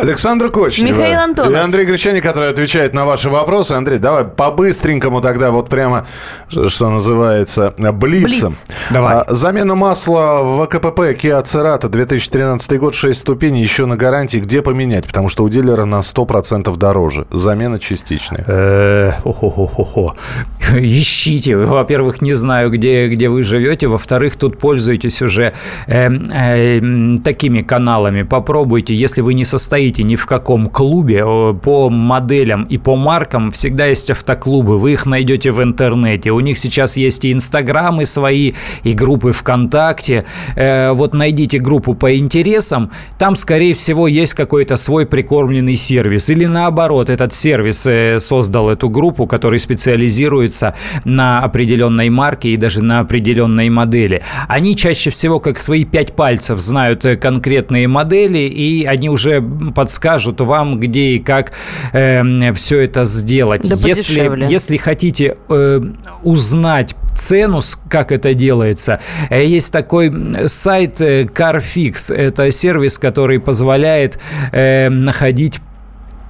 Александр 0.00 0.48
Кочнева. 0.50 0.96
Михаил 0.96 1.20
Антонов. 1.20 1.52
И 1.52 1.56
Андрей 1.56 1.84
Гречаник, 1.84 2.22
который 2.22 2.48
отвечает 2.48 2.94
на 2.94 3.04
ваши 3.04 3.28
вопросы. 3.28 3.72
Андрей, 3.72 3.98
давай 3.98 4.24
по-быстренькому 4.24 5.20
тогда 5.20 5.50
вот 5.50 5.68
прямо, 5.68 6.06
что 6.48 6.88
называется, 6.88 7.74
блицем. 7.76 8.50
Блиц. 8.50 8.64
Давай. 8.90 9.16
А, 9.16 9.24
замена 9.28 9.74
масла 9.74 10.40
в 10.42 10.66
КПП 10.66 11.00
Kia 11.12 11.42
Cerato 11.44 11.88
2013 11.88 12.78
год 12.78 12.94
6 12.94 13.18
ступеней 13.20 13.62
еще 13.62 13.84
на 13.84 13.96
гарантии. 13.96 14.38
Где 14.38 14.62
поменять? 14.62 15.06
Потому 15.06 15.28
что 15.28 15.44
у 15.44 15.48
дилера 15.50 15.84
на 15.84 16.00
100% 16.00 16.74
дороже. 16.78 17.26
Замена 17.30 17.78
частичная. 17.78 18.44
Э, 18.46 19.12
Хо-хо-хо-хо. 19.22 20.16
Ищите. 20.78 21.56
Во-первых, 21.56 22.22
не 22.22 22.32
знаю, 22.32 22.70
где, 22.70 23.08
где 23.08 23.28
вы 23.28 23.42
живете. 23.42 23.86
Во-вторых, 23.86 24.36
тут 24.36 24.58
пользуетесь 24.58 25.20
уже 25.20 25.52
э, 25.86 26.08
э, 26.08 26.78
м, 26.78 27.18
такими 27.18 27.60
каналами. 27.60 28.22
Попробуйте, 28.22 28.94
если 28.94 29.20
вы 29.20 29.34
не 29.34 29.44
состоите 29.44 29.89
ни 29.98 30.16
в 30.16 30.26
каком 30.26 30.68
клубе, 30.68 31.24
по 31.62 31.90
моделям 31.90 32.64
и 32.64 32.78
по 32.78 32.96
маркам 32.96 33.50
всегда 33.52 33.86
есть 33.86 34.10
автоклубы. 34.10 34.78
Вы 34.78 34.92
их 34.92 35.06
найдете 35.06 35.50
в 35.50 35.62
интернете. 35.62 36.30
У 36.30 36.40
них 36.40 36.58
сейчас 36.58 36.96
есть 36.96 37.24
и 37.24 37.32
инстаграмы 37.32 38.06
свои, 38.06 38.52
и 38.84 38.92
группы 38.92 39.32
ВКонтакте. 39.32 40.24
Э, 40.56 40.92
Вот 40.92 41.14
найдите 41.14 41.58
группу 41.58 41.94
по 41.94 42.16
интересам. 42.16 42.90
Там, 43.18 43.34
скорее 43.34 43.74
всего, 43.74 44.08
есть 44.08 44.34
какой-то 44.34 44.76
свой 44.76 45.06
прикормленный 45.06 45.74
сервис. 45.74 46.30
Или 46.30 46.46
наоборот, 46.46 47.10
этот 47.10 47.32
сервис 47.32 47.86
э, 47.86 48.18
создал 48.20 48.70
эту 48.70 48.88
группу, 48.88 49.26
который 49.26 49.58
специализируется 49.58 50.74
на 51.04 51.40
определенной 51.40 52.10
марке 52.10 52.50
и 52.50 52.56
даже 52.56 52.82
на 52.82 53.00
определенной 53.00 53.68
модели. 53.70 54.22
Они 54.48 54.76
чаще 54.76 55.10
всего, 55.10 55.40
как 55.40 55.58
свои 55.58 55.84
пять 55.84 56.14
пальцев, 56.14 56.60
знают 56.60 57.04
э, 57.04 57.16
конкретные 57.16 57.88
модели, 57.88 58.38
и 58.38 58.84
они 58.84 59.08
уже 59.08 59.40
подскажут 59.80 60.42
вам, 60.42 60.78
где 60.78 61.14
и 61.14 61.18
как 61.18 61.52
все 61.90 62.80
это 62.80 63.04
сделать. 63.04 63.66
Да 63.66 63.76
если, 63.76 64.14
подешевле. 64.18 64.46
если 64.46 64.76
хотите 64.76 65.38
э, 65.48 65.80
узнать 66.22 66.94
цену, 67.16 67.60
как 67.88 68.12
это 68.12 68.34
делается, 68.34 69.00
э, 69.30 69.46
есть 69.46 69.72
такой 69.72 70.12
сайт 70.48 71.00
э, 71.00 71.24
Carfix. 71.24 72.14
Это 72.14 72.50
сервис, 72.50 72.98
который 72.98 73.40
позволяет 73.40 74.18
э, 74.52 74.90
находить 74.90 75.60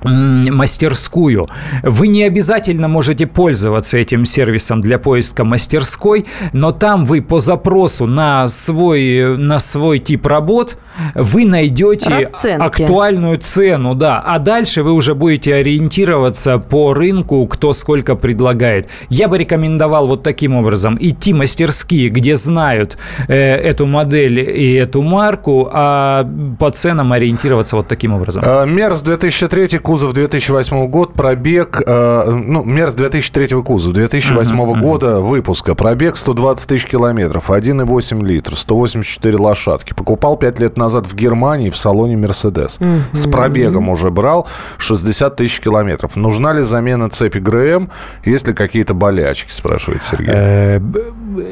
мастерскую. 0.03 1.49
Вы 1.83 2.09
не 2.09 2.25
обязательно 2.25 2.89
можете 2.89 3.27
пользоваться 3.27 3.99
этим 3.99 4.25
сервисом 4.25 4.81
для 4.81 4.99
поиска 4.99 5.45
мастерской, 5.45 6.27
но 6.53 6.73
там 6.73 7.05
вы 7.05 7.23
по 7.23 7.41
запросу 7.41 8.07
на 8.07 8.49
свой, 8.49 9.37
на 9.37 9.59
свой 9.59 9.99
тип 9.99 10.27
работ 10.27 10.77
вы 11.15 11.45
найдете 11.45 12.11
Расценки. 12.11 12.63
актуальную 12.63 13.39
цену, 13.39 13.95
да, 13.95 14.21
а 14.21 14.39
дальше 14.39 14.83
вы 14.83 14.93
уже 14.93 15.15
будете 15.15 15.55
ориентироваться 15.55 16.59
по 16.59 16.95
рынку, 16.95 17.47
кто 17.47 17.73
сколько 17.73 18.15
предлагает. 18.17 18.89
Я 19.09 19.29
бы 19.29 19.39
рекомендовал 19.39 20.07
вот 20.07 20.23
таким 20.23 20.57
образом 20.57 20.97
идти 21.01 21.33
мастерские, 21.33 22.09
где 22.09 22.37
знают 22.37 22.99
э, 23.29 23.35
эту 23.35 23.87
модель 23.87 24.41
и 24.41 24.75
эту 24.75 25.03
марку, 25.03 25.69
а 25.73 26.29
по 26.59 26.71
ценам 26.71 27.13
ориентироваться 27.13 27.77
вот 27.77 27.89
таким 27.89 28.15
образом. 28.15 28.43
Э, 28.45 28.67
Мерс 28.67 29.03
2003, 29.03 29.79
кузов 29.91 30.13
2008 30.13 30.87
год, 30.87 31.15
пробег, 31.15 31.83
э, 31.85 32.31
ну, 32.31 32.63
Мерс 32.63 32.95
2003 32.95 33.61
кузов, 33.65 33.93
2008 33.93 34.79
года 34.81 35.19
выпуска, 35.19 35.75
пробег 35.75 36.17
120 36.17 36.69
тысяч 36.69 36.87
километров, 36.87 37.51
1,8 37.51 38.25
литра, 38.25 38.55
184 38.55 39.37
лошадки. 39.37 39.93
Покупал 39.93 40.37
5 40.37 40.61
лет 40.61 40.77
назад 40.77 41.09
в 41.09 41.17
Германии 41.17 41.71
в 41.71 41.77
салоне 41.77 42.17
Мерседес. 42.17 42.79
С 43.13 43.27
пробегом 43.27 43.89
уже 43.89 44.13
брал 44.13 44.47
60 44.79 45.35
тысяч 45.35 45.59
километров. 45.59 46.15
Нужна 46.15 46.53
ли 46.53 46.63
замена 46.63 47.11
цепи 47.11 47.39
ГРМ? 47.39 47.91
Есть 48.25 48.47
ли 48.47 48.55
какие-то 48.55 48.95
болячки, 48.95 49.51
спрашивает 49.51 50.05
Сергей. 50.05 50.31
Э, 50.33 50.81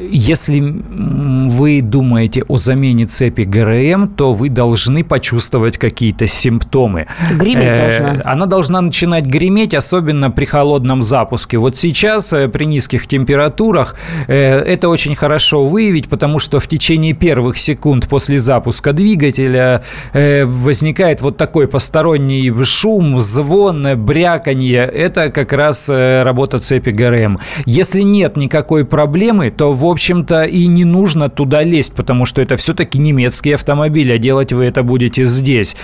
Если 0.09 0.61
вы 0.61 1.81
думаете 1.81 2.43
о 2.47 2.57
замене 2.57 3.05
цепи 3.05 3.41
ГРМ, 3.41 4.07
то 4.07 4.33
вы 4.33 4.47
должны 4.47 5.03
почувствовать 5.03 5.77
какие-то 5.77 6.25
симптомы. 6.25 7.07
Греметь 7.35 7.67
Э, 7.67 7.77
должна. 7.77 8.28
Она 8.29 8.45
должна 8.45 8.79
начинать 8.81 9.25
греметь, 9.25 9.73
особенно 9.73 10.29
при 10.29 10.45
холодном 10.45 11.01
запуске. 11.01 11.57
Вот 11.57 11.77
сейчас 11.77 12.31
э, 12.31 12.47
при 12.47 12.65
низких 12.65 13.07
температурах 13.07 13.95
э, 14.27 14.59
это 14.59 14.87
очень 14.89 15.15
хорошо 15.15 15.65
выявить, 15.65 16.07
потому 16.09 16.37
что 16.37 16.59
в 16.59 16.67
течение 16.67 17.13
первых 17.13 17.57
секунд 17.57 18.07
после 18.07 18.37
запуска 18.37 18.93
двигателя 18.93 19.81
э, 20.13 20.45
возникает 20.45 21.21
вот 21.21 21.37
такой 21.37 21.67
посторонний 21.67 22.53
шум, 22.63 23.19
звон, 23.19 23.97
бряканье. 23.97 24.81
Это 24.81 25.31
как 25.31 25.51
раз 25.51 25.89
работа 25.89 26.59
цепи 26.59 26.91
ГРМ. 26.91 27.39
Если 27.65 28.01
нет 28.01 28.37
никакой 28.37 28.85
проблемы, 28.85 29.49
то, 29.49 29.73
в 29.73 29.83
общем-то, 29.83 30.43
и 30.43 30.67
не 30.67 30.85
нужно 30.85 31.29
туда 31.29 31.63
лезть, 31.63 31.95
потому 31.95 32.27
что 32.27 32.43
это 32.43 32.57
все-таки 32.57 32.99
немецкий 32.99 33.53
автомобиль, 33.53 34.13
а 34.13 34.19
делать 34.19 34.53
вы 34.53 34.65
это 34.65 34.83
будете 34.83 35.25
здесь. 35.25 35.75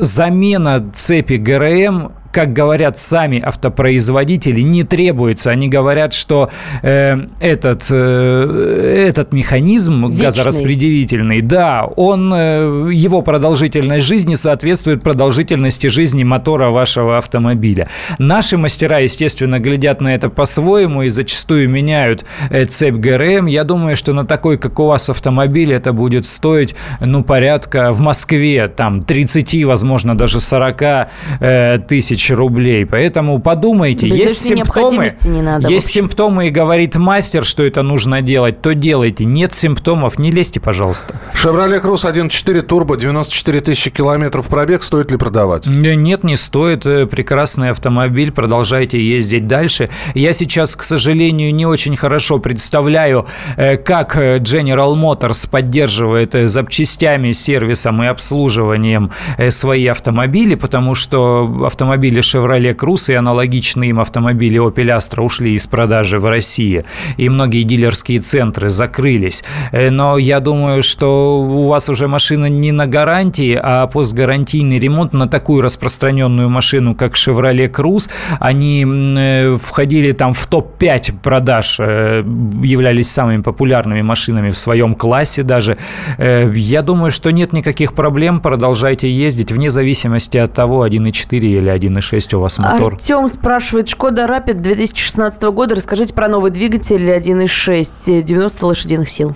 Замена 0.00 0.82
цепи 0.94 1.36
ГРМ 1.36 2.10
как 2.38 2.52
говорят 2.52 2.96
сами 2.96 3.42
автопроизводители, 3.44 4.60
не 4.60 4.84
требуется. 4.84 5.50
Они 5.50 5.66
говорят, 5.66 6.12
что 6.12 6.50
э, 6.82 7.16
этот, 7.40 7.88
э, 7.90 9.04
этот 9.08 9.32
механизм 9.32 10.06
Вечный. 10.06 10.26
газораспределительный, 10.26 11.40
да, 11.40 11.84
он, 11.96 12.32
э, 12.32 12.90
его 12.92 13.22
продолжительность 13.22 14.06
жизни 14.06 14.36
соответствует 14.36 15.02
продолжительности 15.02 15.88
жизни 15.88 16.22
мотора 16.22 16.70
вашего 16.70 17.18
автомобиля. 17.18 17.88
Наши 18.20 18.56
мастера, 18.56 19.00
естественно, 19.00 19.58
глядят 19.58 20.00
на 20.00 20.14
это 20.14 20.30
по-своему 20.30 21.02
и 21.02 21.08
зачастую 21.08 21.68
меняют 21.68 22.24
э, 22.50 22.66
цепь 22.66 22.94
ГРМ. 22.94 23.46
Я 23.46 23.64
думаю, 23.64 23.96
что 23.96 24.12
на 24.12 24.24
такой, 24.24 24.58
как 24.58 24.78
у 24.78 24.86
вас 24.86 25.10
автомобиль, 25.10 25.72
это 25.72 25.92
будет 25.92 26.24
стоить, 26.24 26.76
ну, 27.00 27.24
порядка 27.24 27.90
в 27.90 27.98
Москве, 27.98 28.68
там, 28.68 29.02
30, 29.02 29.64
возможно, 29.64 30.16
даже 30.16 30.38
40 30.38 31.08
э, 31.40 31.78
тысяч 31.88 32.27
рублей. 32.34 32.86
Поэтому 32.86 33.38
подумайте, 33.40 34.08
Без 34.08 34.18
есть 34.18 34.46
симптомы, 34.46 35.10
не 35.24 35.42
надо, 35.42 35.68
есть 35.68 35.90
симптомы, 35.90 36.48
и 36.48 36.50
говорит 36.50 36.96
мастер, 36.96 37.44
что 37.44 37.62
это 37.62 37.82
нужно 37.82 38.22
делать, 38.22 38.60
то 38.62 38.74
делайте. 38.74 39.24
Нет 39.24 39.52
симптомов, 39.54 40.18
не 40.18 40.30
лезьте, 40.30 40.60
пожалуйста. 40.60 41.14
Шевроле 41.34 41.80
Круз 41.80 42.04
1.4 42.04 42.62
турбо, 42.62 42.96
94 42.96 43.60
тысячи 43.60 43.90
километров 43.90 44.48
пробег. 44.48 44.82
Стоит 44.82 45.10
ли 45.10 45.16
продавать? 45.16 45.66
Нет, 45.66 46.24
не 46.24 46.36
стоит. 46.36 46.86
Э, 46.86 47.06
Прекрасный 47.06 47.70
автомобиль. 47.70 48.32
Продолжайте 48.32 49.00
ездить 49.00 49.46
дальше. 49.46 49.90
Я 50.14 50.32
сейчас, 50.32 50.74
к 50.76 50.82
сожалению, 50.82 51.54
не 51.54 51.66
очень 51.66 51.96
хорошо 51.96 52.38
представляю, 52.38 53.26
э, 53.56 53.76
как 53.76 54.16
э, 54.16 54.38
General 54.38 54.94
Motors 54.94 55.48
поддерживает 55.50 56.34
запчастями, 56.48 57.32
сервисом 57.32 58.02
и 58.02 58.06
обслуживанием 58.06 59.10
свои 59.50 59.86
автомобили, 59.86 60.54
потому 60.54 60.94
что 60.94 61.64
автомобили 61.66 62.07
Chevrolet 62.16 62.74
Cruze 62.74 63.12
и 63.12 63.14
аналогичные 63.14 63.90
им 63.90 64.00
автомобили 64.00 64.60
Opel 64.60 64.96
Astra 64.96 65.22
ушли 65.22 65.54
из 65.54 65.66
продажи 65.66 66.18
в 66.18 66.26
России. 66.26 66.84
И 67.16 67.28
многие 67.28 67.62
дилерские 67.62 68.20
центры 68.20 68.68
закрылись. 68.68 69.44
Э, 69.72 69.90
Но 69.90 70.18
я 70.18 70.40
думаю, 70.40 70.82
что 70.82 71.40
у 71.40 71.68
вас 71.68 71.88
уже 71.88 72.08
машина 72.08 72.46
не 72.46 72.72
на 72.72 72.86
гарантии, 72.86 73.58
а 73.60 73.86
постгарантийный 73.86 74.78
ремонт 74.78 75.12
на 75.12 75.28
такую 75.28 75.62
распространенную 75.62 76.48
машину, 76.48 76.94
как 76.94 77.14
Chevrolet 77.14 77.70
Cruze, 77.70 78.10
они 78.40 78.84
э, 78.86 79.58
входили 79.62 80.12
там 80.12 80.32
в 80.32 80.46
топ-5 80.46 81.20
продаж, 81.22 81.76
э, 81.80 82.24
являлись 82.62 83.10
самыми 83.10 83.42
популярными 83.42 84.02
машинами 84.02 84.50
в 84.50 84.58
своем 84.58 84.94
классе 84.94 85.42
даже. 85.42 85.76
Я 86.18 86.82
думаю, 86.82 87.10
что 87.10 87.30
нет 87.30 87.52
никаких 87.52 87.92
проблем, 87.92 88.40
продолжайте 88.40 89.10
ездить 89.10 89.52
вне 89.52 89.70
зависимости 89.70 90.36
от 90.38 90.52
того, 90.52 90.86
1.4 90.86 91.38
или 91.38 91.72
1.8 91.72 91.97
1.6 91.98 92.36
у 92.36 92.40
вас 92.40 92.58
мотор. 92.58 92.94
Артем 92.94 93.28
спрашивает, 93.28 93.88
Шкода 93.88 94.26
Рапид 94.26 94.62
2016 94.62 95.42
года. 95.44 95.74
Расскажите 95.74 96.14
про 96.14 96.28
новый 96.28 96.50
двигатель 96.50 97.10
1.6, 97.10 98.22
90 98.22 98.66
лошадиных 98.66 99.08
сил. 99.08 99.34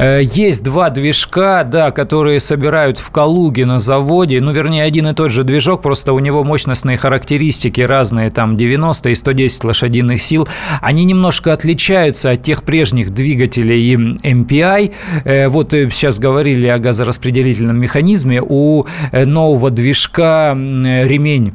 Э, 0.00 0.22
есть 0.22 0.64
два 0.64 0.88
движка, 0.88 1.62
да, 1.62 1.90
которые 1.90 2.40
собирают 2.40 2.98
в 2.98 3.10
Калуге 3.10 3.66
на 3.66 3.78
заводе. 3.78 4.40
Ну, 4.40 4.50
вернее, 4.52 4.84
один 4.84 5.08
и 5.08 5.14
тот 5.14 5.30
же 5.30 5.44
движок, 5.44 5.82
просто 5.82 6.14
у 6.14 6.18
него 6.20 6.42
мощностные 6.42 6.96
характеристики 6.96 7.82
разные, 7.82 8.30
там 8.30 8.56
90 8.56 9.10
и 9.10 9.14
110 9.14 9.64
лошадиных 9.64 10.22
сил. 10.22 10.48
Они 10.80 11.04
немножко 11.04 11.52
отличаются 11.52 12.30
от 12.30 12.42
тех 12.42 12.62
прежних 12.62 13.10
двигателей 13.10 13.94
MPI. 13.94 14.94
Э, 15.24 15.48
вот 15.48 15.72
сейчас 15.72 16.18
говорили 16.18 16.66
о 16.66 16.78
газораспределительном 16.78 17.78
механизме. 17.78 18.40
У 18.42 18.86
нового 19.12 19.70
движка 19.70 20.52
ремень, 20.54 21.52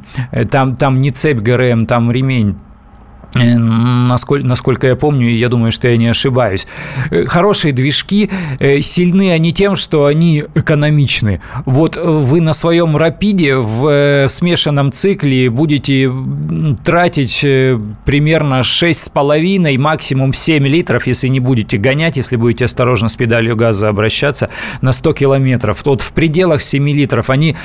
там, 0.52 0.76
там 0.76 1.00
не 1.00 1.10
цепь 1.10 1.38
ГРМ, 1.38 1.86
там 1.86 2.12
ремень 2.12 2.56
Э, 2.56 2.65
насколько, 3.44 4.46
насколько 4.46 4.86
я 4.86 4.96
помню, 4.96 5.28
и 5.28 5.36
я 5.36 5.48
думаю, 5.48 5.72
что 5.72 5.88
я 5.88 5.96
не 5.96 6.08
ошибаюсь. 6.08 6.66
Э, 7.10 7.24
хорошие 7.26 7.72
движки, 7.72 8.30
э, 8.58 8.80
сильны 8.80 9.32
они 9.32 9.52
тем, 9.52 9.76
что 9.76 10.06
они 10.06 10.44
экономичны. 10.54 11.40
Вот 11.64 11.96
вы 11.96 12.40
на 12.40 12.52
своем 12.52 12.96
рапиде 12.96 13.56
в 13.56 14.28
смешанном 14.28 14.92
цикле 14.92 15.50
будете 15.50 16.10
тратить 16.84 17.40
примерно 18.04 18.60
6,5, 18.60 19.78
максимум 19.78 20.32
7 20.32 20.66
литров, 20.66 21.06
если 21.06 21.28
не 21.28 21.40
будете 21.40 21.76
гонять, 21.76 22.16
если 22.16 22.36
будете 22.36 22.64
осторожно 22.64 23.08
с 23.08 23.16
педалью 23.16 23.56
газа 23.56 23.88
обращаться, 23.88 24.50
на 24.80 24.92
100 24.92 25.12
километров. 25.12 25.84
Вот 25.84 26.00
в 26.00 26.12
пределах 26.12 26.62
7 26.62 26.88
литров 26.90 27.30
они 27.30 27.56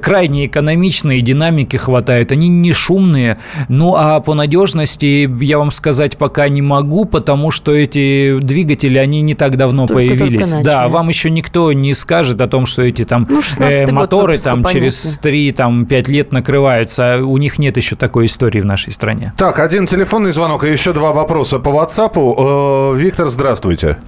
крайне 0.00 0.46
экономичные, 0.46 1.20
динамики 1.20 1.76
хватает, 1.76 2.32
они 2.32 2.48
не 2.48 2.72
шумные, 2.72 3.38
ну 3.68 3.94
а 3.96 4.20
по 4.20 4.34
надежности 4.34 5.19
я 5.22 5.58
вам 5.58 5.70
сказать 5.70 6.16
пока 6.16 6.48
не 6.48 6.62
могу, 6.62 7.04
потому 7.04 7.50
что 7.50 7.72
эти 7.72 8.38
двигатели, 8.38 8.98
они 8.98 9.20
не 9.22 9.34
так 9.34 9.56
давно 9.56 9.86
только, 9.86 10.14
появились. 10.14 10.48
Только 10.48 10.64
да, 10.64 10.88
вам 10.88 11.08
еще 11.08 11.30
никто 11.30 11.72
не 11.72 11.94
скажет 11.94 12.40
о 12.40 12.48
том, 12.48 12.66
что 12.66 12.82
эти 12.82 13.04
там 13.04 13.26
ну, 13.28 13.40
э, 13.58 13.90
моторы 13.90 14.38
там 14.38 14.64
через 14.64 15.20
3-5 15.22 16.10
лет 16.10 16.32
накрываются. 16.32 17.18
У 17.24 17.36
них 17.38 17.58
нет 17.58 17.76
еще 17.76 17.96
такой 17.96 18.26
истории 18.26 18.60
в 18.60 18.66
нашей 18.66 18.92
стране. 18.92 19.32
Так, 19.36 19.58
один 19.58 19.86
телефонный 19.86 20.32
звонок 20.32 20.64
и 20.64 20.70
еще 20.70 20.92
два 20.92 21.12
вопроса 21.12 21.58
по 21.58 21.68
WhatsApp. 21.68 22.14
Э, 22.16 22.98
Виктор, 22.98 23.28
здравствуйте. 23.28 23.98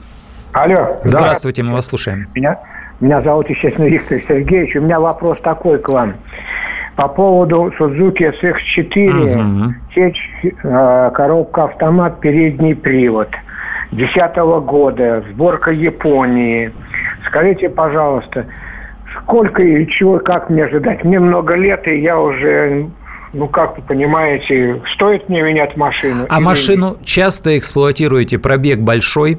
Алло. 0.52 1.00
Здравствуйте, 1.04 1.62
мы 1.62 1.72
вас 1.72 1.86
слушаем. 1.86 2.28
Меня, 2.34 2.58
меня 3.00 3.22
зовут, 3.22 3.48
естественно, 3.48 3.86
Виктор 3.86 4.18
Сергеевич. 4.18 4.76
У 4.76 4.80
меня 4.80 5.00
вопрос 5.00 5.38
такой 5.42 5.78
к 5.78 5.88
вам. 5.88 6.14
По 6.96 7.08
поводу 7.08 7.72
Suzuki 7.78 8.32
SX4, 8.42 9.34
угу. 9.34 9.74
течь, 9.94 10.30
э, 10.42 11.10
коробка 11.14 11.64
автомат, 11.64 12.20
передний 12.20 12.74
привод. 12.74 13.28
2010 13.92 14.36
года, 14.66 15.24
сборка 15.30 15.70
Японии. 15.70 16.70
Скажите, 17.26 17.68
пожалуйста, 17.70 18.46
сколько 19.16 19.62
и 19.62 19.86
чего, 19.88 20.18
как 20.18 20.50
мне 20.50 20.64
ожидать? 20.64 21.04
Мне 21.04 21.18
много 21.18 21.54
лет, 21.54 21.86
и 21.86 22.00
я 22.00 22.18
уже 22.18 22.90
ну, 23.32 23.48
как 23.48 23.78
вы 23.78 23.82
понимаете, 23.82 24.82
стоит 24.94 25.28
мне 25.28 25.42
менять 25.42 25.76
машину? 25.76 26.26
А 26.28 26.38
машину 26.38 26.96
часто 27.02 27.56
эксплуатируете? 27.56 28.38
Пробег 28.38 28.80
большой? 28.80 29.38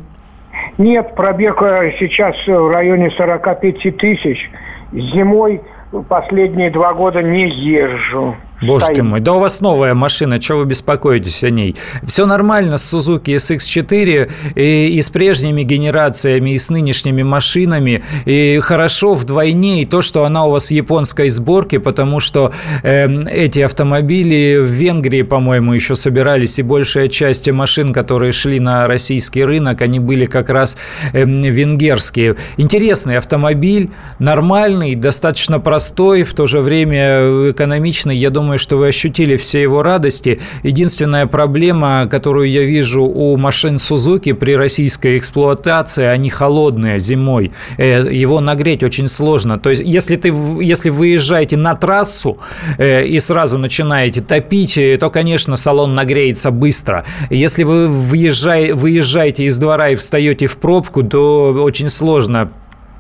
Нет, 0.78 1.14
пробег 1.16 1.62
э, 1.62 1.94
сейчас 2.00 2.36
в 2.48 2.72
районе 2.72 3.12
45 3.12 3.98
тысяч. 3.98 4.50
Зимой 4.92 5.62
последние 6.02 6.72
два 6.72 6.94
года 6.94 7.22
не 7.22 7.48
езжу. 7.48 8.36
Боже 8.64 8.86
стоит. 8.86 8.98
ты 8.98 9.04
мой, 9.04 9.20
да 9.20 9.34
у 9.34 9.40
вас 9.40 9.62
новая 9.62 9.94
машина, 9.94 10.40
чего 10.40 10.60
вы 10.60 10.66
беспокоитесь 10.66 11.44
о 11.44 11.50
ней? 11.50 11.76
Все 12.06 12.26
нормально 12.26 12.78
с 12.78 12.94
Suzuki 12.94 13.36
SX4 13.36 14.32
и, 14.56 14.88
и 14.90 15.02
с 15.02 15.10
прежними 15.10 15.64
генерациями, 15.64 16.52
и 16.52 16.60
с 16.60 16.70
нынешними 16.70 17.24
машинами. 17.24 18.04
И 18.26 18.60
хорошо 18.62 19.14
вдвойне 19.14 19.82
и 19.82 19.86
то, 19.86 20.02
что 20.02 20.26
она 20.26 20.46
у 20.46 20.52
вас 20.52 20.72
японской 20.72 21.30
сборки, 21.30 21.78
потому 21.78 22.20
что 22.20 22.52
э, 22.84 23.08
эти 23.30 23.60
автомобили 23.60 24.58
в 24.58 24.72
Венгрии, 24.72 25.22
по-моему, 25.22 25.74
еще 25.74 25.96
собирались, 25.96 26.60
и 26.60 26.64
большая 26.64 27.08
часть 27.08 27.50
машин, 27.50 27.94
которые 27.94 28.32
шли 28.32 28.60
на 28.60 28.88
российский 28.88 29.44
рынок, 29.44 29.82
они 29.82 30.00
были 30.00 30.26
как 30.26 30.50
раз 30.50 30.78
э, 31.14 31.26
венгерские. 31.26 32.36
Интересный 32.58 33.18
автомобиль, 33.18 33.90
нормальный, 34.20 34.96
достаточно 34.96 35.60
простой, 35.60 36.24
в 36.24 36.34
то 36.34 36.48
же 36.48 36.62
время 36.62 37.52
экономичный. 37.52 38.18
Я 38.18 38.30
думаю, 38.30 38.53
думаю, 38.54 38.60
что 38.60 38.78
вы 38.78 38.88
ощутили 38.88 39.36
все 39.36 39.62
его 39.62 39.82
радости. 39.82 40.40
Единственная 40.64 41.26
проблема, 41.26 42.08
которую 42.10 42.52
я 42.52 42.64
вижу 42.64 43.04
у 43.04 43.36
машин 43.38 43.78
Suzuki 43.78 44.34
при 44.34 44.56
российской 44.56 45.18
эксплуатации, 45.18 46.06
они 46.06 46.30
холодные 46.30 47.00
зимой. 47.00 47.52
Э, 47.78 48.06
его 48.12 48.42
нагреть 48.42 48.84
очень 48.84 49.08
сложно. 49.08 49.58
То 49.58 49.72
есть, 49.72 49.82
если, 49.84 50.18
ты, 50.18 50.34
если 50.62 50.92
выезжаете 50.92 51.58
на 51.58 51.74
трассу 51.74 52.38
э, 52.78 53.08
и 53.08 53.20
сразу 53.20 53.58
начинаете 53.58 54.22
топить, 54.22 54.78
э, 54.78 54.98
то, 54.98 55.10
конечно, 55.10 55.56
салон 55.56 55.96
нагреется 55.96 56.52
быстро. 56.52 57.06
Если 57.32 57.64
вы 57.64 57.88
выезжаете 57.88 59.46
из 59.46 59.58
двора 59.58 59.90
и 59.90 59.96
встаете 59.96 60.46
в 60.46 60.58
пробку, 60.58 61.04
то 61.04 61.54
очень 61.64 61.90
сложно 61.90 62.50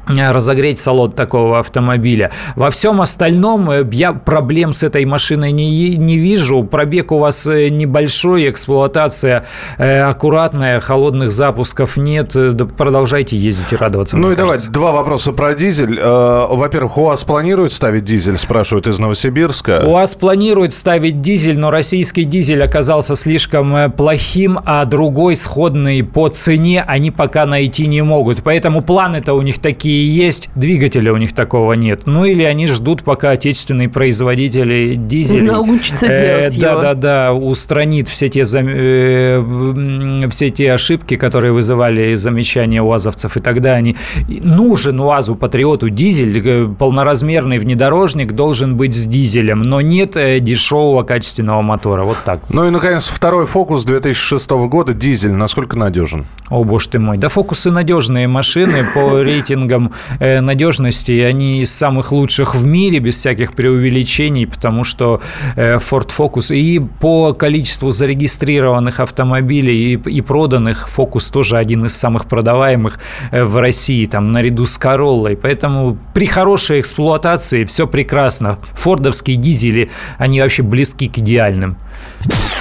разогреть 0.07 0.79
салон 0.79 1.11
такого 1.11 1.59
автомобиля. 1.59 2.31
Во 2.55 2.69
всем 2.69 3.01
остальном 3.01 3.69
э, 3.71 3.85
я 3.91 4.13
проблем 4.13 4.73
с 4.73 4.83
этой 4.83 5.05
машиной 5.05 5.51
не, 5.51 5.95
не 5.95 6.17
вижу. 6.17 6.63
Пробег 6.63 7.11
у 7.11 7.19
вас 7.19 7.47
э, 7.47 7.69
небольшой, 7.69 8.49
эксплуатация 8.49 9.45
э, 9.77 10.01
аккуратная, 10.01 10.79
холодных 10.79 11.31
запусков 11.31 11.97
нет. 11.97 12.35
Продолжайте 12.77 13.37
ездить 13.37 13.71
и 13.71 13.75
радоваться. 13.75 14.17
Ну 14.17 14.31
и 14.31 14.35
давайте 14.35 14.69
два 14.69 14.91
вопроса 14.91 15.31
про 15.31 15.53
дизель. 15.53 15.99
Во-первых, 16.01 16.97
у 16.97 17.05
вас 17.05 17.23
планируют 17.23 17.71
ставить 17.71 18.03
дизель, 18.03 18.37
спрашивают 18.37 18.87
из 18.87 18.99
Новосибирска. 18.99 19.83
У 19.85 19.91
вас 19.91 20.15
планируют 20.15 20.73
ставить 20.73 21.21
дизель, 21.21 21.59
но 21.59 21.71
российский 21.71 22.23
дизель 22.23 22.63
оказался 22.63 23.15
слишком 23.15 23.91
плохим, 23.91 24.59
а 24.65 24.85
другой 24.85 25.35
сходный 25.35 26.03
по 26.03 26.27
цене 26.27 26.83
они 26.87 27.11
пока 27.11 27.45
найти 27.45 27.87
не 27.87 28.01
могут. 28.01 28.43
Поэтому 28.43 28.81
планы-то 28.81 29.33
у 29.33 29.41
них 29.41 29.59
такие 29.59 29.92
есть, 29.93 30.49
двигателя 30.55 31.13
у 31.13 31.17
них 31.17 31.33
такого 31.33 31.73
нет. 31.73 32.03
Ну 32.05 32.25
или 32.25 32.43
они 32.43 32.67
ждут, 32.67 33.03
пока 33.03 33.31
отечественные 33.31 33.89
производители 33.89 34.95
дизелей... 34.95 35.47
Научатся 35.51 36.05
э, 36.05 36.37
делать 36.49 36.59
Да, 36.59 36.71
его. 36.71 36.81
да, 36.81 36.93
да, 36.93 37.33
устранит 37.33 38.07
все 38.09 38.29
те, 38.29 38.43
э, 38.43 40.27
все 40.29 40.49
те 40.49 40.73
ошибки, 40.73 41.17
которые 41.17 41.53
вызывали 41.53 42.15
замечания 42.15 42.81
уазовцев, 42.81 43.37
и 43.37 43.39
тогда 43.39 43.73
они... 43.73 43.95
Нужен 44.27 44.99
УАЗу, 44.99 45.35
Патриоту 45.35 45.89
дизель, 45.89 46.41
э, 46.45 46.67
полноразмерный 46.67 47.59
внедорожник 47.59 48.33
должен 48.33 48.75
быть 48.77 48.95
с 48.95 49.05
дизелем, 49.05 49.61
но 49.61 49.81
нет 49.81 50.15
э, 50.17 50.39
дешевого 50.39 51.03
качественного 51.03 51.61
мотора. 51.61 52.03
Вот 52.03 52.17
так. 52.25 52.39
Ну 52.49 52.67
и, 52.67 52.69
наконец, 52.69 53.07
второй 53.07 53.45
фокус 53.45 53.85
2006 53.85 54.49
года, 54.67 54.93
дизель, 54.93 55.33
насколько 55.33 55.77
надежен? 55.77 56.25
О, 56.49 56.63
боже 56.63 56.89
ты 56.89 56.99
мой. 56.99 57.17
Да 57.17 57.29
фокусы 57.29 57.71
надежные 57.71 58.27
машины 58.27 58.85
по 58.93 59.21
рейтингам 59.23 59.82
маркером 59.83 59.93
э, 60.19 60.41
надежности. 60.41 61.11
Они 61.21 61.61
из 61.61 61.73
самых 61.73 62.11
лучших 62.11 62.55
в 62.55 62.65
мире, 62.65 62.99
без 62.99 63.15
всяких 63.15 63.53
преувеличений, 63.53 64.47
потому 64.47 64.83
что 64.83 65.21
э, 65.55 65.77
Ford 65.77 66.11
Focus 66.17 66.55
и 66.55 66.79
по 66.79 67.33
количеству 67.33 67.91
зарегистрированных 67.91 68.99
автомобилей 68.99 69.93
и, 69.93 70.09
и 70.09 70.21
проданных 70.21 70.89
Focus 70.95 71.31
тоже 71.31 71.57
один 71.57 71.85
из 71.85 71.95
самых 71.95 72.25
продаваемых 72.25 72.99
э, 73.31 73.43
в 73.43 73.57
России, 73.57 74.05
там, 74.05 74.31
наряду 74.31 74.65
с 74.65 74.77
Короллой. 74.77 75.35
Поэтому 75.35 75.97
при 76.13 76.25
хорошей 76.25 76.79
эксплуатации 76.79 77.65
все 77.65 77.87
прекрасно. 77.87 78.57
Фордовские 78.73 79.37
дизели, 79.37 79.89
они 80.17 80.41
вообще 80.41 80.63
близки 80.63 81.07
к 81.07 81.17
идеальным. 81.17 81.77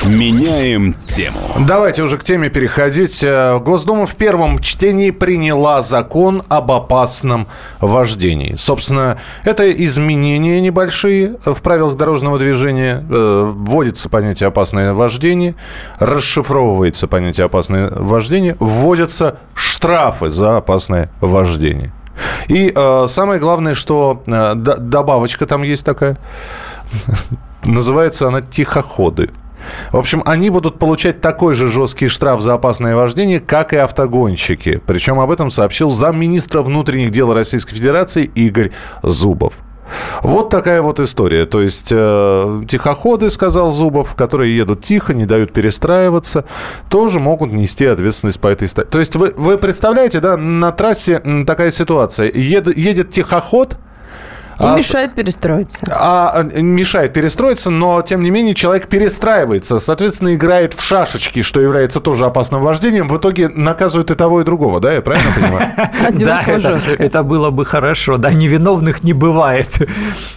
Меняем 0.05 0.95
тему. 1.07 1.39
Давайте 1.67 2.03
уже 2.03 2.17
к 2.17 2.25
теме 2.25 2.49
переходить. 2.49 3.25
Госдума 3.61 4.07
в 4.07 4.17
первом 4.17 4.59
чтении 4.59 5.11
приняла 5.11 5.83
закон 5.83 6.43
об 6.49 6.71
опасности 6.73 7.12
опасном 7.13 7.47
вождении. 7.81 8.55
Собственно, 8.57 9.19
это 9.45 9.71
изменения 9.71 10.61
небольшие 10.61 11.37
в 11.45 11.61
правилах 11.63 11.97
дорожного 11.97 12.39
движения. 12.39 13.05
Э, 13.09 13.53
вводится 13.55 14.09
понятие 14.09 14.49
«опасное 14.49 14.95
вождение», 14.95 15.55
расшифровывается 15.99 17.07
понятие 17.07 17.47
«опасное 17.47 17.91
вождение», 17.91 18.57
вводятся 18.59 19.37
штрафы 19.55 20.31
за 20.31 20.57
опасное 20.57 21.11
вождение. 21.21 21.93
И 22.49 22.73
э, 22.75 23.07
самое 23.09 23.39
главное, 23.39 23.75
что 23.75 24.23
э, 24.27 24.55
добавочка 24.55 25.47
там 25.47 25.63
есть 25.63 25.85
такая. 25.85 26.17
Называется 27.65 28.29
она 28.29 28.41
«тихоходы». 28.41 29.31
В 29.91 29.97
общем, 29.97 30.23
они 30.27 30.51
будут 30.51 30.79
получать 30.79 31.21
такой 31.21 31.55
же 31.55 31.69
жесткий 31.69 32.09
штраф 32.09 32.41
за 32.41 32.55
опасное 32.55 32.97
вождение, 32.97 33.41
как 33.41 33.73
и 33.73 33.77
автогонщики. 33.77 34.81
Причем 34.87 35.21
об 35.21 35.31
этом 35.31 35.51
сообщил 35.51 35.91
замминистра 35.91 36.63
внутренних 36.63 37.11
дел 37.11 37.33
Российской 37.33 37.75
Федерации 37.75 38.25
Игорь 38.35 38.71
Зубов. 39.03 39.55
Вот 40.23 40.49
такая 40.49 40.83
вот 40.83 41.01
история. 41.01 41.45
То 41.45 41.61
есть 41.61 41.89
э, 41.91 42.63
тихоходы, 42.69 43.31
сказал 43.31 43.71
Зубов, 43.71 44.15
которые 44.15 44.57
едут 44.57 44.85
тихо, 44.85 45.15
не 45.15 45.27
дают 45.27 45.53
перестраиваться, 45.53 46.45
тоже 46.89 47.21
могут 47.21 47.53
нести 47.53 47.87
ответственность 47.87 48.41
по 48.41 48.49
этой 48.49 48.69
статье. 48.69 48.91
То 48.91 49.01
есть 49.01 49.17
вы, 49.17 49.33
вы 49.37 49.59
представляете, 49.59 50.21
да, 50.21 50.37
на 50.37 50.71
трассе 50.73 51.21
такая 51.47 51.71
ситуация. 51.71 52.29
Ед- 52.29 52.77
едет 52.77 53.11
тихоход, 53.11 53.79
И 54.63 54.65
а 54.65 54.77
мешает 54.77 55.15
перестроиться. 55.15 55.87
а 55.91 56.31
а, 56.35 56.43
мешает 56.61 57.13
перестроиться, 57.13 57.71
но 57.71 58.01
тем 58.03 58.23
не 58.23 58.31
менее 58.31 58.55
человек 58.55 58.87
перестраивается, 58.87 59.79
соответственно, 59.79 60.35
играет 60.35 60.73
в 60.73 60.83
шашечки, 60.83 61.43
что 61.43 61.61
является 61.61 61.99
тоже 62.01 62.27
опасным 62.27 62.63
вождением. 62.63 63.09
В 63.09 63.17
итоге 63.17 63.49
наказывают 63.49 64.11
и 64.11 64.15
того, 64.15 64.41
и 64.41 64.45
другого, 64.45 64.79
да, 64.81 64.93
я 64.93 65.03
правильно 65.03 65.33
понимаю? 65.35 65.73
Да, 66.25 66.43
это, 66.99 67.23
было 67.23 67.51
бы 67.51 67.65
хорошо. 67.65 68.17
Да, 68.19 68.31
невиновных 68.31 69.03
не 69.03 69.13
бывает. 69.13 69.79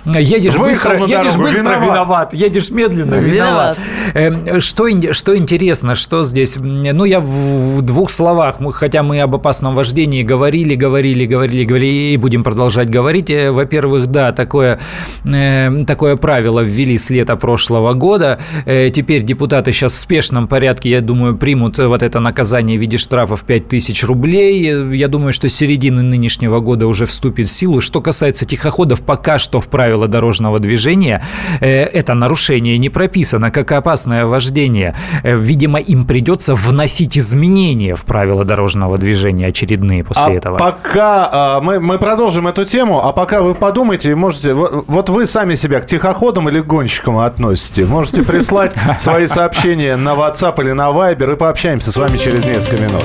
Едешь 0.06 0.58
быстро, 0.58 0.98
едешь 1.06 1.36
быстро, 1.38 1.76
виноват. 1.80 2.34
Едешь 2.34 2.72
медленно, 2.72 3.16
виноват. 3.16 3.78
Эм, 4.14 4.60
Что, 4.62 4.88
ин- 4.90 5.14
что 5.14 5.38
интересно, 5.38 5.96
что 5.96 6.24
здесь? 6.24 6.58
Ну, 6.58 7.06
я 7.06 7.20
в 7.20 7.82
двух 7.82 8.10
словах, 8.10 8.56
хотя 8.74 9.04
мы 9.04 9.20
об 9.22 9.36
опасном 9.36 9.76
вождении 9.76 10.24
говорили, 10.24 10.76
говорили, 10.76 11.26
говорили, 11.26 11.64
говорили, 11.64 12.14
и 12.14 12.18
будем 12.18 12.44
продолжать 12.44 12.90
говорить. 12.90 13.30
Э, 13.30 13.52
Во-первых, 13.52 14.08
да, 14.16 14.32
такое, 14.32 14.80
э, 15.26 15.84
такое 15.86 16.16
правило 16.16 16.62
ввели 16.62 16.98
с 16.98 17.10
лета 17.10 17.36
прошлого 17.36 17.94
года. 17.94 18.40
Э, 18.66 18.90
Теперь 18.90 19.24
депутаты 19.24 19.74
сейчас 19.74 19.94
в 19.94 20.00
спешном 20.00 20.48
порядке, 20.48 20.90
я 20.90 21.02
думаю, 21.02 21.36
примут 21.36 21.78
вот 21.80 22.02
это 22.02 22.22
наказание 22.22 22.78
в 22.78 22.82
виде 22.82 22.98
штрафов 22.98 23.44
5000 23.44 24.04
рублей. 24.06 24.96
Я 24.96 25.10
думаю, 25.10 25.34
что 25.34 25.50
с 25.50 25.54
середины 25.54 26.02
нынешнего 26.02 26.62
года 26.62 26.88
уже 26.88 27.06
вступит 27.06 27.48
в 27.48 27.52
силу. 27.52 27.82
Что 27.82 28.00
касается 28.00 28.46
тихоходов, 28.46 29.02
пока 29.02 29.38
что 29.38 29.60
в 29.60 29.68
правила 29.68 30.08
дорожного 30.08 30.60
движения 30.60 31.22
э, 31.60 31.84
это 31.84 32.14
нарушение 32.14 32.78
не 32.78 32.90
прописано, 32.90 33.52
как 33.52 33.70
опасное 33.74 34.26
вождение. 34.26 34.96
Видимо, 35.24 35.80
им 35.80 36.06
придется 36.06 36.56
вносить 36.56 37.18
изменения 37.18 37.96
в 37.96 38.06
правила 38.06 38.46
дорожного 38.46 38.98
движения 38.98 39.48
очередные 39.48 40.06
после 40.06 40.24
а 40.24 40.32
этого. 40.32 40.58
пока 40.58 41.30
а, 41.32 41.60
мы, 41.60 41.82
мы 41.82 41.98
продолжим 41.98 42.48
эту 42.48 42.64
тему, 42.64 43.02
а 43.04 43.12
пока 43.12 43.42
вы 43.42 43.56
подумайте, 43.56 43.95
можете, 44.04 44.54
вот, 44.54 44.86
вот 44.88 45.10
вы 45.10 45.26
сами 45.28 45.56
себя 45.56 45.80
к 45.80 45.86
тихоходам 45.86 46.50
или 46.50 46.62
к 46.62 46.66
гонщикам 46.66 47.18
относите, 47.18 47.86
можете 47.86 48.24
прислать 48.24 48.74
свои 49.00 49.28
сообщения 49.28 49.96
на 49.96 50.14
WhatsApp 50.14 50.62
или 50.62 50.72
на 50.72 50.90
Viber 50.90 51.34
и 51.34 51.36
пообщаемся 51.36 51.92
с 51.92 51.98
вами 51.98 52.18
через 52.18 52.46
несколько 52.46 52.84
минут. 52.84 53.04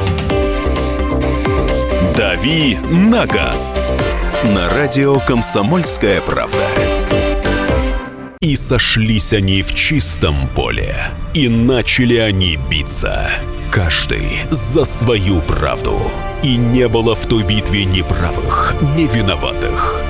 «Дави 2.16 2.79
на 2.90 3.26
газ» 3.26 3.92
на 4.44 4.68
радио 4.68 5.18
«Комсомольская 5.20 6.20
правда». 6.20 6.59
И 8.40 8.57
сошлись 8.57 9.33
они 9.35 9.62
в 9.62 9.74
чистом 9.74 10.48
поле, 10.55 10.96
и 11.35 11.48
начали 11.48 12.16
они 12.16 12.59
биться. 12.70 13.31
Каждый 13.70 14.40
за 14.50 14.85
свою 14.85 15.40
правду. 15.42 16.11
И 16.42 16.57
не 16.57 16.88
было 16.88 17.14
в 17.14 17.26
той 17.26 17.44
битве 17.44 17.85
ни 17.85 18.03
правых, 18.03 18.74
ни 18.96 19.07
виноватых. 19.07 20.10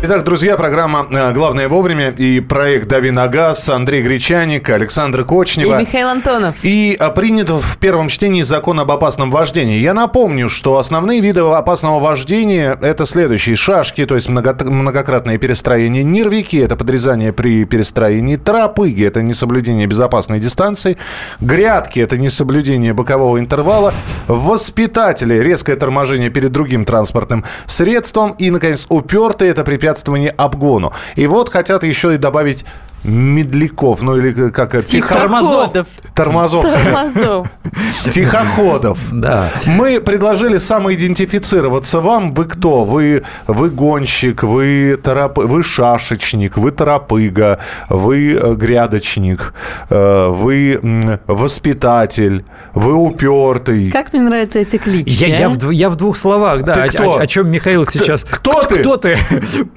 Итак, 0.00 0.22
друзья, 0.22 0.56
программа 0.56 1.08
э, 1.10 1.32
«Главное 1.32 1.68
вовремя» 1.68 2.10
и 2.10 2.38
проект 2.38 2.86
«Дави 2.86 3.10
на 3.10 3.26
газ» 3.26 3.68
Андрей 3.68 4.00
Гречаник, 4.00 4.70
Александр 4.70 5.22
И 5.22 5.24
Кочнева. 5.24 5.80
Михаил 5.80 6.06
Антонов. 6.06 6.54
И 6.62 6.96
а, 7.00 7.10
принят 7.10 7.50
в 7.50 7.78
первом 7.78 8.08
чтении 8.08 8.42
закон 8.42 8.78
об 8.78 8.92
опасном 8.92 9.32
вождении. 9.32 9.80
Я 9.80 9.94
напомню, 9.94 10.48
что 10.48 10.78
основные 10.78 11.20
виды 11.20 11.40
опасного 11.40 11.98
вождения– 11.98 12.78
это 12.80 13.06
следующие. 13.06 13.56
Шашки, 13.56 14.06
то 14.06 14.14
есть 14.14 14.28
много- 14.28 14.64
многократное 14.64 15.36
перестроение. 15.36 16.04
Нервики– 16.04 16.56
это 16.58 16.76
подрезание 16.76 17.32
при 17.32 17.64
перестроении. 17.64 18.36
Тропыги– 18.36 19.04
это 19.04 19.20
несоблюдение 19.20 19.88
безопасной 19.88 20.38
дистанции. 20.38 20.96
Грядки– 21.40 21.98
это 22.00 22.16
несоблюдение 22.16 22.94
бокового 22.94 23.40
интервала. 23.40 23.92
Воспитатели– 24.28 25.34
резкое 25.42 25.74
торможение 25.74 26.30
перед 26.30 26.52
другим 26.52 26.84
транспортным 26.84 27.44
средством. 27.66 28.36
И, 28.38 28.52
наконец, 28.52 28.86
упертые– 28.88 29.50
это 29.50 29.64
препятствование 29.88 30.30
обгону. 30.30 30.92
И 31.16 31.26
вот 31.26 31.48
хотят 31.48 31.82
еще 31.82 32.14
и 32.14 32.18
добавить 32.18 32.64
медляков, 33.08 34.02
ну 34.02 34.16
или 34.16 34.50
как 34.50 34.74
это? 34.74 34.86
тихо- 34.88 35.14
Тормозов. 35.14 35.86
Тормозов. 36.14 36.62
Тормозов. 36.64 37.46
Тихоходов. 38.10 38.98
Да. 39.12 39.48
Мы 39.66 40.00
предложили 40.00 40.58
самоидентифицироваться. 40.58 42.00
Вам 42.00 42.34
вы 42.34 42.44
кто? 42.44 42.84
Вы, 42.84 43.22
вы 43.46 43.70
гонщик, 43.70 44.42
вы, 44.42 44.98
тороп... 45.02 45.38
вы 45.38 45.62
шашечник, 45.62 46.56
вы 46.56 46.70
торопыга, 46.70 47.58
вы 47.88 48.34
э, 48.34 48.54
грядочник, 48.54 49.54
э, 49.90 50.28
вы 50.28 50.80
воспитатель, 51.26 52.44
вы 52.74 52.94
упертый. 52.94 53.90
Как 53.90 54.12
мне 54.12 54.22
нравятся 54.22 54.58
эти 54.60 54.76
клички. 54.76 55.24
Я, 55.24 55.38
я, 55.38 55.46
а? 55.46 55.48
в, 55.50 55.56
дв- 55.56 55.72
я 55.74 55.88
в 55.90 55.96
двух 55.96 56.16
словах, 56.16 56.64
да. 56.64 56.74
Ты 56.74 56.80
О- 56.82 56.88
кто? 56.88 57.12
О, 57.14 57.20
о 57.20 57.26
чем 57.26 57.50
Михаил 57.50 57.86
сейчас... 57.86 58.24
кто 58.24 58.62
ты? 58.62 58.76
Кто 58.80 58.96
ты? 58.96 59.16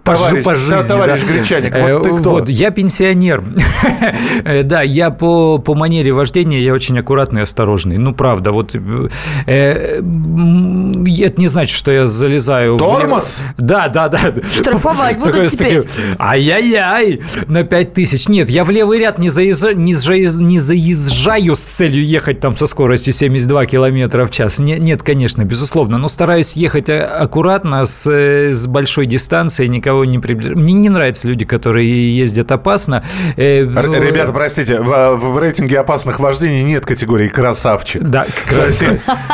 По, 0.04 0.16
Товарищ, 0.16 0.44
по 0.44 0.52
да, 0.52 0.56
жизни, 0.56 0.88
товарищ 0.88 1.22
да. 1.22 1.34
Гречаник, 1.34 1.76
Э, 1.76 1.94
вот 1.98 2.04
ты 2.04 2.16
кто? 2.18 2.32
Вот, 2.32 2.50
я 2.50 2.72
пенсионер. 2.72 3.21
Э, 3.30 4.64
Да, 4.72 4.82
я 4.82 5.10
по, 5.12 5.58
по 5.58 5.76
манере 5.76 6.12
вождения, 6.14 6.62
я 6.62 6.74
очень 6.74 6.98
аккуратный 7.00 7.42
и 7.42 7.44
осторожный. 7.44 7.98
Ну, 7.98 8.14
правда, 8.14 8.52
вот... 8.52 8.76
э, 8.76 10.00
Это 10.02 11.42
не 11.42 11.48
значит, 11.48 11.76
что 11.78 11.92
я 11.92 12.08
залезаю... 12.08 12.76
в 12.76 12.80
Тормоз? 12.80 13.42
Да, 13.58 13.88
да, 13.88 14.08
да. 14.08 14.20
Штрафовать 14.54 15.18
будут 15.24 15.50
с 15.50 15.54
теперь. 15.54 15.88
Ай-яй-яй, 16.20 17.22
на 17.48 17.64
5 17.64 17.94
тысяч. 17.94 18.28
Нет, 18.28 18.50
я 18.50 18.64
в 18.64 18.70
левый 18.70 19.00
ряд 19.00 19.18
не, 19.20 19.30
заезжа- 19.30 19.74
не, 19.74 19.94
заез- 19.94 20.42
не 20.42 20.60
заезжаю 20.60 21.56
с 21.56 21.66
целью 21.66 22.06
ехать 22.06 22.40
там 22.40 22.56
со 22.58 22.66
скоростью 22.68 23.14
72 23.14 23.66
километра 23.66 24.26
в 24.26 24.32
час. 24.32 24.60
Не- 24.60 24.80
нет, 24.80 25.04
конечно, 25.04 25.44
безусловно, 25.44 25.98
но 25.98 26.08
стараюсь 26.08 26.54
ехать 26.56 26.90
э, 26.90 27.02
аккуратно, 27.02 27.86
с, 27.86 28.08
э, 28.10 28.54
с 28.54 28.68
большой 28.68 29.06
дистанцией, 29.06 29.70
никого 29.70 30.06
не 30.06 30.20
приближать. 30.20 30.56
Мне 30.56 30.74
не 30.74 30.90
нравятся 30.90 31.28
люди, 31.28 31.46
которые 31.46 32.16
ездят 32.18 32.52
опасно. 32.52 33.01
Э, 33.38 33.64
ну, 33.66 33.94
Ребята, 34.02 34.32
простите, 34.34 34.80
в, 34.80 35.16
в 35.16 35.38
рейтинге 35.38 35.80
опасных 35.80 36.20
вождений 36.20 36.64
нет 36.64 36.86
категории 36.86 37.28
красавчик. 37.28 38.02
Да, 38.04 38.26
То 38.50 38.68
есть, 38.68 38.84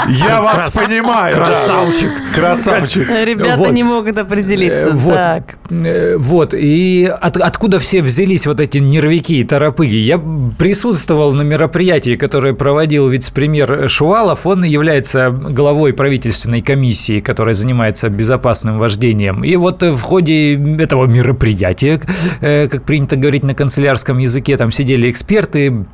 Я 0.09 0.41
вас 0.41 0.73
понимаю. 0.73 1.33
красавчик. 1.35 2.11
Красавчик. 2.33 3.09
Ребята 3.09 3.69
не 3.71 3.83
могут 3.83 4.17
определиться. 4.17 4.89
Э, 4.89 4.91
Вот, 4.91 5.15
Так. 5.15 5.43
Э, 5.69 6.17
вот. 6.17 6.53
И 6.53 7.05
от- 7.05 7.37
откуда 7.37 7.79
все 7.79 8.01
взялись 8.01 8.47
вот 8.47 8.59
эти 8.59 8.77
нервики 8.79 9.33
и 9.33 9.43
торопыги? 9.43 9.95
Я 9.97 10.19
присутствовал 10.57 11.33
на 11.33 11.41
мероприятии, 11.43 12.15
которое 12.15 12.53
проводил 12.53 13.07
вице-премьер 13.09 13.89
Шувалов. 13.89 14.45
Он 14.45 14.63
является 14.63 15.29
главой 15.29 15.93
правительственной 15.93 16.61
комиссии, 16.61 17.19
которая 17.19 17.53
занимается 17.53 18.09
безопасным 18.09 18.79
вождением. 18.79 19.43
И 19.43 19.55
вот 19.55 19.83
э, 19.83 19.91
в 19.91 20.01
ходе 20.01 20.55
этого 20.81 21.05
мероприятия, 21.05 21.99
э, 22.41 22.67
как 22.67 22.83
принято 22.83 23.15
говорить 23.15 23.43
на 23.43 23.53
канцелярском 23.57 24.17
языке, 24.19 24.55
там 24.55 24.71
сидели 24.71 25.09
эксперты, 25.11 25.85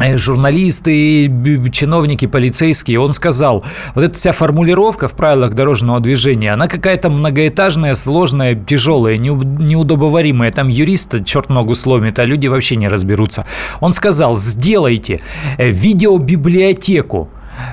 э, 0.00 0.16
журналисты, 0.16 1.30
чиновники, 1.70 2.26
полицейские, 2.26 2.98
он 2.98 3.12
сказал, 3.12 3.64
вот 3.94 4.04
эта 4.04 4.14
вся 4.14 4.32
формулировка 4.32 5.06
в 5.06 5.12
правилах 5.12 5.54
дорожного 5.54 6.00
движения, 6.00 6.52
она 6.54 6.66
какая-то 6.66 7.10
многоэтажная, 7.10 7.94
сложная, 7.94 8.54
тяжелая, 8.54 9.16
неу- 9.18 9.44
неудобоваримая. 9.44 10.50
Там 10.50 10.68
юрист 10.68 11.24
черт 11.24 11.50
ногу 11.50 11.74
сломит, 11.74 12.18
а 12.18 12.24
люди 12.24 12.48
вообще 12.48 12.76
не 12.76 12.88
разберутся. 12.88 13.44
Он 13.80 13.92
сказал, 13.92 14.34
сделайте 14.36 15.20
э, 15.58 15.70
видеобиблиотеку 15.70 17.28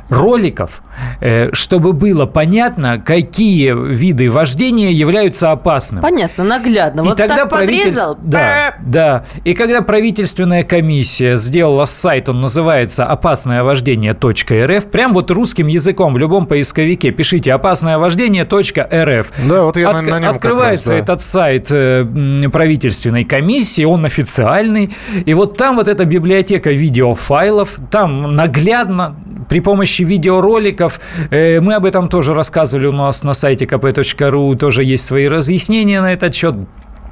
роликов, 0.09 0.81
э, 1.21 1.49
чтобы 1.53 1.93
было 1.93 2.25
понятно, 2.25 2.99
какие 2.99 3.73
виды 3.93 4.29
вождения 4.29 4.91
являются 4.91 5.51
опасными. 5.51 6.01
Понятно, 6.01 6.43
наглядно. 6.43 7.01
И 7.01 7.03
вот 7.03 7.17
тогда 7.17 7.37
так 7.37 7.49
правительство... 7.49 8.13
подрезал. 8.13 8.17
Да, 8.21 8.75
да. 8.85 9.25
И 9.43 9.53
когда 9.53 9.81
правительственная 9.81 10.63
комиссия 10.63 11.35
сделала 11.35 11.85
сайт, 11.85 12.29
он 12.29 12.41
называется 12.41 13.05
«Опасное 13.05 13.63
вождение.рф», 13.63 14.85
прям 14.85 15.13
вот 15.13 15.31
русским 15.31 15.67
языком 15.67 16.13
в 16.13 16.17
любом 16.17 16.45
поисковике 16.45 17.11
пишите 17.11 17.53
«Опасное 17.53 17.97
вождение.рф». 17.97 19.31
Да, 19.47 19.63
вот 19.63 19.77
я 19.77 19.91
на- 19.93 20.01
на 20.01 20.19
нем 20.19 20.29
Открывается 20.29 20.91
раз, 20.91 20.97
да. 20.99 21.03
этот 21.03 21.21
сайт 21.21 21.67
э, 21.71 22.05
правительственной 22.51 23.23
комиссии, 23.23 23.83
он 23.83 24.05
официальный. 24.05 24.91
И 25.25 25.33
вот 25.33 25.57
там 25.57 25.75
вот 25.75 25.87
эта 25.87 26.05
библиотека 26.05 26.71
видеофайлов, 26.71 27.77
там 27.91 28.35
наглядно 28.35 29.15
при 29.47 29.59
помощи 29.61 29.78
видеороликов, 29.85 30.99
э, 31.31 31.59
мы 31.59 31.75
об 31.75 31.85
этом 31.85 32.09
тоже 32.09 32.33
рассказывали 32.33 32.87
у 32.87 32.91
нас 32.91 33.23
на 33.23 33.33
сайте 33.33 33.65
kp.ru, 33.65 34.55
тоже 34.55 34.83
есть 34.83 35.05
свои 35.05 35.27
разъяснения 35.27 36.01
на 36.01 36.13
этот 36.13 36.33
счет. 36.33 36.55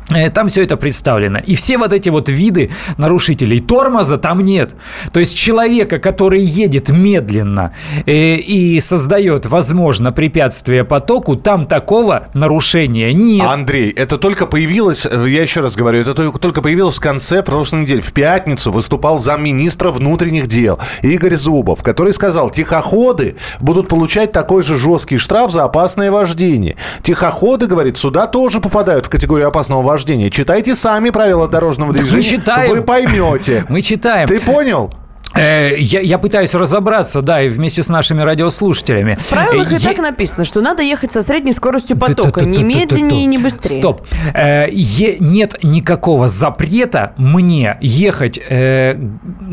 Э, 0.10 0.30
Там 0.30 0.48
все 0.48 0.63
это 0.63 0.78
представлено. 0.78 1.39
И 1.39 1.56
все 1.56 1.78
вот 1.78 1.91
эти 1.91 2.10
вот 2.10 2.30
виды 2.30 2.72
нарушителей 2.98 3.60
тормоза 3.60 4.17
там 4.17 4.43
нет. 4.43 4.76
То 5.12 5.20
есть 5.20 5.36
человека, 5.36 6.00
который 6.00 6.41
едет 6.41 6.89
медленно 6.89 7.74
э, 8.06 8.36
и 8.36 8.80
создает, 8.80 9.46
возможно, 9.46 10.12
препятствие 10.12 10.86
потоку, 10.86 11.36
там 11.36 11.65
такого 11.65 12.28
нарушения 12.34 13.12
нет. 13.13 13.46
Андрей, 13.46 13.91
это 13.91 14.17
только 14.17 14.46
появилось, 14.46 15.06
э, 15.06 15.26
я 15.28 15.41
еще 15.41 15.60
раз 15.60 15.76
говорю, 15.76 16.00
это 16.00 16.13
только 16.13 16.39
только 16.39 16.62
появилось 16.62 16.98
в 16.98 17.02
конце 17.02 17.43
прошлой 17.43 17.82
недели. 17.82 18.00
В 18.00 18.13
пятницу 18.13 18.72
выступал 18.72 19.20
замминистра 19.20 19.89
внутренних 19.89 20.48
дел 20.48 20.80
Игорь 21.02 21.36
Зубов, 21.36 21.84
который 21.84 22.13
сказал, 22.13 22.50
тихоходы 22.50 23.36
будут 23.60 23.89
получать 23.89 24.32
такой 24.32 24.63
же 24.63 24.78
жесткий 24.78 25.17
штраф 25.17 25.52
за 25.52 25.65
опасное 25.65 26.12
вождение. 26.12 26.78
Тихоходы, 27.02 27.67
говорит, 27.67 27.98
сюда 27.98 28.28
тоже 28.28 28.62
попадают 28.62 29.08
в 29.08 29.10
категорию 29.10 29.48
опасного 29.50 29.82
вождения. 29.82 29.96
Читайте 30.29 30.75
сами 30.75 31.10
правила 31.10 31.47
дорожного 31.47 31.93
Так 31.93 32.03
мы 32.03 32.10
движения. 32.10 32.38
читаем. 32.38 32.69
Вы 32.71 32.81
поймете. 32.81 33.65
Мы 33.69 33.81
читаем. 33.81 34.27
Ты 34.27 34.39
понял? 34.39 34.91
Э, 35.35 35.75
Я, 35.77 35.99
я 36.01 36.17
пытаюсь 36.17 36.53
разобраться, 36.55 37.21
да, 37.21 37.41
и 37.41 37.49
вместе 37.49 37.83
с 37.83 37.89
нашими 37.89 38.21
радиослушателями. 38.21 39.15
В 39.19 39.27
правилах 39.29 39.71
Э, 39.71 39.75
и 39.75 39.77
я- 39.79 39.89
так 39.89 39.97
написано, 39.99 40.45
что 40.45 40.61
надо 40.61 40.81
ехать 40.81 41.11
со 41.11 41.21
средней 41.21 41.53
скоростью 41.53 41.97
потока, 41.97 42.45
не 42.45 42.63
медленнее 42.63 43.23
и 43.23 43.25
не 43.25 43.37
быстрее. 43.37 43.75
Стоп. 43.75 44.01
Э, 44.33 44.67
е- 44.71 45.17
нет 45.19 45.55
никакого 45.63 46.27
запрета 46.27 47.13
мне 47.17 47.77
ехать 47.81 48.39
э, 48.49 48.95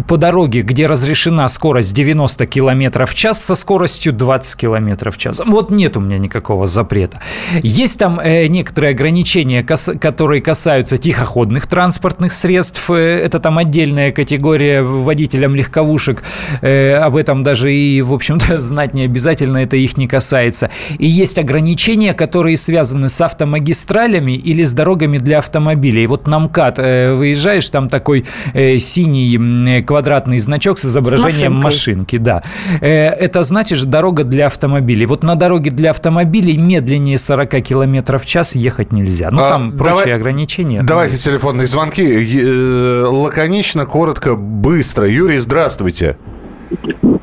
по 0.08 0.16
дороге, 0.16 0.62
где 0.62 0.87
разрешена 0.87 1.48
скорость 1.48 1.92
90 1.92 2.46
километров 2.46 3.10
в 3.10 3.14
час 3.14 3.42
со 3.42 3.54
скоростью 3.54 4.12
20 4.12 4.56
километров 4.56 5.16
в 5.16 5.18
час. 5.18 5.42
Вот 5.44 5.70
нет 5.70 5.96
у 5.96 6.00
меня 6.00 6.18
никакого 6.18 6.66
запрета. 6.66 7.20
Есть 7.62 7.98
там 7.98 8.20
э, 8.20 8.46
некоторые 8.46 8.92
ограничения, 8.92 9.62
кас- 9.62 9.90
которые 10.00 10.40
касаются 10.40 10.96
тихоходных 10.98 11.66
транспортных 11.66 12.32
средств. 12.32 12.90
Это 12.90 13.38
там 13.40 13.58
отдельная 13.58 14.12
категория 14.12 14.82
водителям 14.82 15.54
легковушек. 15.64 16.22
Э, 16.62 16.96
об 16.96 17.16
этом 17.16 17.42
даже 17.44 17.72
и, 17.72 18.03
в 18.03 18.12
общем-то, 18.12 18.59
знать 18.61 18.94
не 18.94 19.05
обязательно, 19.05 19.59
это 19.59 19.77
их 19.77 19.96
не 19.96 20.07
касается. 20.07 20.70
И 20.98 21.07
есть 21.07 21.38
ограничения, 21.38 22.14
которые 22.14 22.57
связаны 22.57 23.09
с 23.09 23.20
автомагистралями 23.20 24.33
или 24.33 24.62
с 24.64 24.72
дорогами 24.72 25.18
для 25.18 25.38
автомобилей. 25.38 26.07
Вот 26.07 26.27
на 26.27 26.38
МКАД 26.38 26.79
э, 26.79 27.14
выезжаешь, 27.14 27.68
там 27.70 27.88
такой 27.88 28.24
э, 28.53 28.79
синий 28.79 29.79
э, 29.79 29.83
квадратный 29.83 30.38
значок 30.38 30.79
с 30.79 30.85
изображением 30.85 31.55
машинкой. 31.55 31.62
машинки. 31.64 32.18
Да. 32.18 32.42
Э, 32.81 33.09
это 33.09 33.42
значит 33.42 33.79
же 33.79 33.87
дорога 33.87 34.24
для 34.24 34.46
автомобилей. 34.46 35.07
Вот 35.07 35.22
на 35.22 35.35
дороге 35.37 35.70
для 35.70 35.90
автомобилей 35.90 36.57
медленнее 36.59 37.18
40 37.18 37.61
километров 37.62 38.22
в 38.22 38.27
час 38.27 38.55
ехать 38.55 38.92
нельзя. 38.92 39.29
Ну, 39.31 39.42
А, 39.42 39.50
там 39.50 39.77
давай- 39.77 39.94
прочие 39.96 40.14
ограничения. 40.14 40.83
Давайте 40.83 41.16
телефонные 41.16 41.66
звонки. 41.66 42.05
Э, 42.05 43.05
Лаконично, 43.09 43.87
коротко, 43.87 44.35
быстро. 44.35 45.09
Юрий, 45.09 45.38
здравствуйте. 45.38 45.54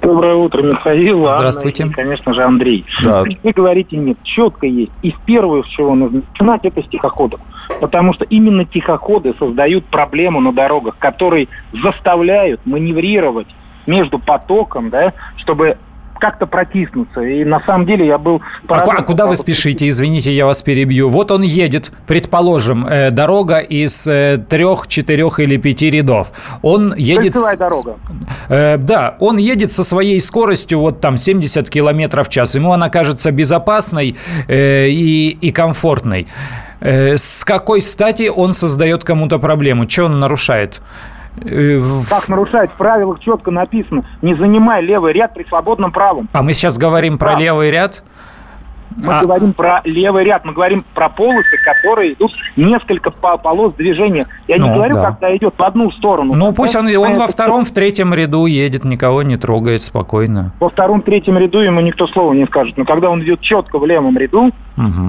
Доброе 0.02 0.36
утро, 0.36 0.62
Михаил. 0.64 1.18
Анна 1.18 1.38
Здравствуйте. 1.38 1.84
И, 1.84 1.90
конечно 1.90 2.34
же, 2.34 2.42
Андрей. 2.44 2.86
Да. 3.04 3.24
Вы 3.24 3.52
говорите 3.52 3.98
нет, 3.98 4.18
четко 4.24 4.68
есть. 4.68 4.94
И 5.02 5.14
первое, 5.26 5.64
с 5.64 5.68
чего 5.68 5.96
нужно 5.96 6.22
начинать, 6.32 6.64
это 6.64 6.82
с 6.82 6.88
тихоходов. 6.88 7.42
Потому 7.82 8.14
что 8.14 8.24
именно 8.24 8.64
тихоходы 8.64 9.36
создают 9.38 9.84
проблему 9.84 10.40
на 10.40 10.54
дорогах, 10.54 10.98
которые 10.98 11.50
заставляют 11.84 12.66
маневрировать 12.66 13.48
между 13.86 14.18
потоком, 14.18 14.92
да, 14.92 15.12
чтобы 15.36 15.78
как-то 16.22 16.46
протиснуться. 16.46 17.22
И 17.22 17.44
на 17.44 17.60
самом 17.66 17.86
деле 17.86 18.06
я 18.06 18.18
был... 18.18 18.42
А, 18.64 18.68
поражен, 18.68 18.96
а 18.98 19.02
куда 19.02 19.26
вы 19.26 19.36
спешите? 19.36 19.88
Извините, 19.88 20.32
я 20.32 20.46
вас 20.46 20.62
перебью. 20.62 21.10
Вот 21.10 21.32
он 21.32 21.42
едет, 21.42 21.92
предположим, 22.08 22.86
э, 22.86 23.10
дорога 23.10 23.58
из 23.58 24.08
э, 24.08 24.38
трех, 24.38 24.88
четырех 24.88 25.40
или 25.40 25.58
пяти 25.58 25.90
рядов. 25.90 26.32
Он 26.62 26.94
едет... 26.96 27.34
Кольцевая 27.34 27.58
дорога. 27.58 27.98
Э, 28.50 28.78
да, 28.78 29.16
он 29.20 29.38
едет 29.38 29.72
со 29.72 29.84
своей 29.84 30.22
скоростью 30.22 30.80
вот 30.80 31.02
там 31.02 31.18
70 31.18 31.70
километров 31.70 32.28
в 32.28 32.30
час. 32.30 32.56
Ему 32.56 32.72
она 32.72 32.90
кажется 32.90 33.32
безопасной 33.32 34.16
э, 34.48 34.88
и, 34.90 35.30
и 35.30 35.52
комфортной. 35.52 36.28
Э, 36.82 37.18
с 37.18 37.44
какой 37.44 37.82
стати 37.82 38.30
он 38.30 38.54
создает 38.54 39.04
кому-то 39.04 39.40
проблему? 39.40 39.90
Что 39.90 40.06
он 40.06 40.20
нарушает? 40.20 40.82
Э, 41.44 41.82
Как 42.10 42.28
нарушать? 42.30 42.72
В 42.72 42.78
правилах 42.78 43.20
четко 43.20 43.52
написано. 43.52 44.04
Не 44.22 44.36
занимай 44.36 44.82
левый 44.82 45.14
ряд 45.14 45.34
при 45.34 45.44
свободном 45.46 45.92
правом. 45.92 46.28
А 46.34 46.42
мы 46.42 46.54
сейчас 46.54 46.78
говорим 46.78 47.18
про 47.18 47.36
левый 47.36 47.72
ряд? 47.72 48.04
Мы 49.02 49.14
А- 49.14 49.22
говорим 49.22 49.54
про 49.54 49.80
левый 49.86 50.26
ряд, 50.26 50.44
мы 50.44 50.52
говорим 50.52 50.84
про 50.94 51.08
полосы, 51.08 51.58
которые 51.64 52.12
идут 52.12 52.34
несколько 52.58 53.10
по- 53.10 53.38
полос 53.38 53.74
движения. 53.76 54.28
Я 54.50 54.58
не 54.58 54.68
Ну, 54.68 54.76
говорю, 54.76 54.96
да. 54.96 55.12
когда 55.12 55.34
идет 55.38 55.54
в 55.58 55.64
одну 55.64 55.92
сторону. 55.92 56.34
Ну, 56.34 56.52
пусть 56.52 56.76
он, 56.76 56.88
он 56.98 57.16
во 57.18 57.28
втором, 57.28 57.64
в 57.64 57.72
третьем 57.72 58.14
ряду 58.14 58.46
едет, 58.48 58.84
никого 58.84 59.24
не 59.24 59.38
трогает, 59.38 59.82
спокойно. 59.82 60.52
Во 60.60 60.68
втором, 60.68 61.02
третьем 61.04 61.38
ряду 61.38 61.60
ему 61.60 61.80
никто 61.80 62.06
слова 62.08 62.34
не 62.34 62.46
скажет. 62.48 62.76
Но 62.78 62.84
когда 62.84 63.10
он 63.10 63.22
идет 63.24 63.40
четко 63.40 63.80
в 63.80 63.86
левом 63.86 64.18
ряду, 64.18 64.52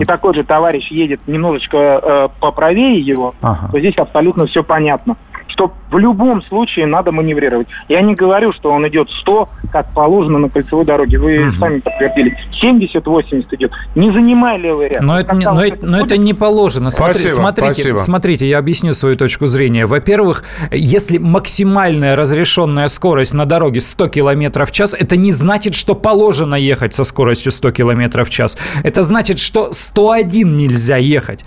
И 0.01 0.05
такой 0.05 0.35
же 0.35 0.45
товарищ 0.45 0.91
едет 0.91 1.21
немножечко 1.27 1.77
э, 1.79 2.29
поправее 2.41 2.99
его, 3.01 3.35
Ага. 3.41 3.69
то 3.73 3.79
здесь 3.79 3.97
абсолютно 3.97 4.47
все 4.47 4.63
понятно. 4.63 5.17
Что 5.49 5.71
в 5.91 5.99
любом 5.99 6.41
случае 6.45 6.87
надо 6.87 7.13
маневрировать. 7.13 7.67
Я 7.89 8.01
не 8.01 8.15
говорю, 8.15 8.53
что 8.55 8.71
он 8.71 8.89
идет 8.89 9.11
100, 9.21 9.51
как 9.71 9.93
положено 9.93 10.39
на 10.39 10.49
кольцевой 10.49 10.87
дороге. 10.87 11.19
Вы 11.19 11.39
Мгм. 11.47 11.59
сами 11.59 11.79
подтвердили. 11.81 12.39
70-80 12.63 13.53
идет. 13.53 13.71
Не 13.95 14.11
занимай 14.13 14.59
левый 14.59 14.89
ряд. 14.89 15.03
Но 15.03 15.21
это, 15.21 15.35
не, 15.35 15.45
но, 15.45 15.63
это, 15.63 15.85
но 15.85 15.99
это 16.01 16.17
не 16.17 16.33
положено. 16.33 16.91
Смотри- 16.91 17.15
Спасибо, 17.15 17.33
смотрите, 17.41 17.75
спасибо. 17.75 17.97
смотрите, 17.99 18.47
я 18.49 18.59
объясню 18.59 18.95
свою 18.95 19.17
точку 19.17 19.47
зрения. 19.47 19.85
Во-первых, 19.87 20.45
если 20.71 21.19
максимальная 21.19 22.17
разрешенная 22.17 22.89
скорость 22.89 23.35
на 23.35 23.45
дороге 23.45 23.83
100 23.83 24.09
км 24.09 24.65
в 24.65 24.73
час, 24.73 24.95
это 24.99 25.17
не 25.19 25.33
значит, 25.33 25.75
что 25.75 25.95
положено 25.95 26.55
ехать 26.55 26.95
со 26.95 27.05
скоростью 27.05 27.53
100 27.53 27.73
км 27.73 28.25
в 28.25 28.31
час. 28.31 28.57
Это 28.85 29.03
значит, 29.03 29.39
что 29.39 29.62
101 29.71 30.57
нельзя 30.57 30.97
ехать, 30.97 31.45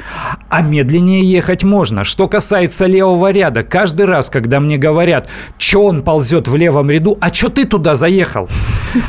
а 0.49 0.61
медленнее 0.61 1.23
ехать 1.23 1.63
можно. 1.63 2.03
Что 2.03 2.27
касается 2.27 2.85
левого 2.85 3.31
ряда, 3.31 3.63
каждый 3.63 4.05
раз, 4.05 4.29
когда 4.29 4.59
мне 4.59 4.77
говорят, 4.77 5.29
что 5.57 5.85
он 5.85 6.01
ползет 6.01 6.47
в 6.47 6.55
левом 6.55 6.89
ряду, 6.89 7.17
а 7.19 7.33
что 7.33 7.49
ты 7.49 7.65
туда 7.65 7.95
заехал? 7.95 8.49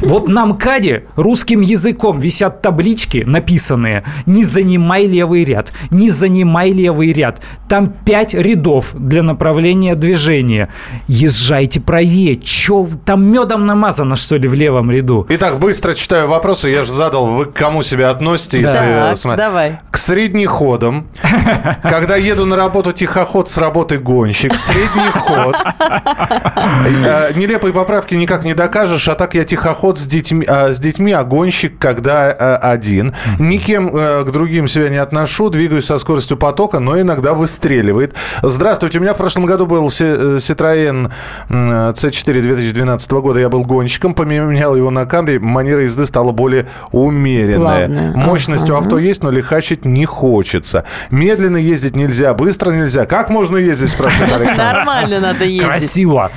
Вот 0.01 0.29
на 0.29 0.47
МКАДе 0.47 1.07
русским 1.15 1.61
языком 1.61 2.19
висят 2.19 2.61
таблички, 2.61 3.23
написанные 3.27 4.05
«Не 4.27 4.43
занимай 4.45 5.07
левый 5.07 5.45
ряд», 5.45 5.73
«Не 5.91 6.11
занимай 6.11 6.73
левый 6.73 7.13
ряд». 7.13 7.41
Там 7.69 7.93
пять 8.05 8.35
рядов 8.35 8.91
для 8.95 9.23
направления 9.23 9.95
движения. 9.95 10.69
Езжайте 11.07 11.81
правее. 11.81 12.37
Че, 12.37 12.89
там 13.05 13.25
медом 13.25 13.67
намазано, 13.67 14.17
что 14.17 14.37
ли, 14.37 14.49
в 14.49 14.55
левом 14.55 14.91
ряду? 14.91 15.27
Итак, 15.29 15.59
быстро 15.59 15.95
читаю 15.95 16.29
вопросы. 16.29 16.69
Я 16.69 16.85
же 16.85 16.93
задал, 16.93 17.27
вы 17.27 17.47
к 17.47 17.53
кому 17.53 17.83
себя 17.83 18.11
относите? 18.11 18.67
если, 18.67 18.79
э, 18.79 18.86
Так, 18.87 19.37
давай. 19.37 19.79
К 19.91 19.97
среднеходам. 19.97 21.07
Когда 21.83 22.17
еду 22.17 22.47
на 22.47 22.57
работу 22.57 22.93
тихоход, 22.93 23.49
с 23.49 23.59
работы 23.59 23.99
гонщик. 23.99 24.55
Средний 24.55 25.11
ход. 25.11 25.57
Э, 27.05 27.33
Нелепой 27.35 27.73
поправки 27.73 28.15
никак 28.15 28.45
не 28.45 28.55
докажешь, 28.55 29.09
а 29.09 29.15
так 29.15 29.35
я 29.35 29.45
тихоход 29.45 29.99
с 29.99 30.07
детьми, 30.07 30.45
а, 30.47 30.69
с 30.73 30.79
детьми 30.79 31.13
а 31.13 31.25
гонщик, 31.25 31.79
когда 31.79 32.31
э, 32.31 32.57
один. 32.57 33.15
Никем 33.39 33.91
э, 33.93 34.25
к 34.25 34.31
другим 34.31 34.69
себя 34.69 34.89
не 34.89 34.97
отношу, 34.97 35.51
двигаюсь 35.51 35.85
со 35.87 35.99
скоростью 35.99 36.37
потока, 36.37 36.79
но 36.79 37.01
иногда 37.01 37.35
выстреливает. 37.35 38.15
Здравствуйте, 38.43 38.99
у 38.99 39.03
меня 39.03 39.15
в 39.15 39.17
прошлом 39.17 39.47
году 39.47 39.67
был 39.67 39.87
Citroёn 39.87 41.11
м, 41.49 41.71
C4 41.91 42.41
2012 42.41 43.11
года, 43.13 43.41
я 43.41 43.49
был 43.49 43.65
гонщиком, 43.65 44.15
поменял 44.15 44.75
его 44.77 44.91
на 44.91 45.01
Camry, 45.03 45.39
манера 45.39 45.83
езды 45.83 46.07
стала 46.07 46.33
более 46.33 46.67
умеренная. 46.93 48.13
Мощность 48.15 48.69
авто 48.77 48.99
есть, 48.99 49.23
но 49.23 49.31
лихачить 49.31 49.85
не 49.85 50.05
хочется. 50.05 50.85
Медленно 51.11 51.57
ездить 51.57 51.97
нельзя, 51.97 52.35
быстро 52.35 52.71
нельзя. 52.71 53.05
Как 53.05 53.31
можно 53.31 53.57
ездить, 53.57 53.91
спрашивает 53.91 54.33
Александр? 54.33 54.79
Нормально 54.79 55.21
надо 55.21 55.45
ездить. 55.45 55.67
Красиво. 55.67 56.31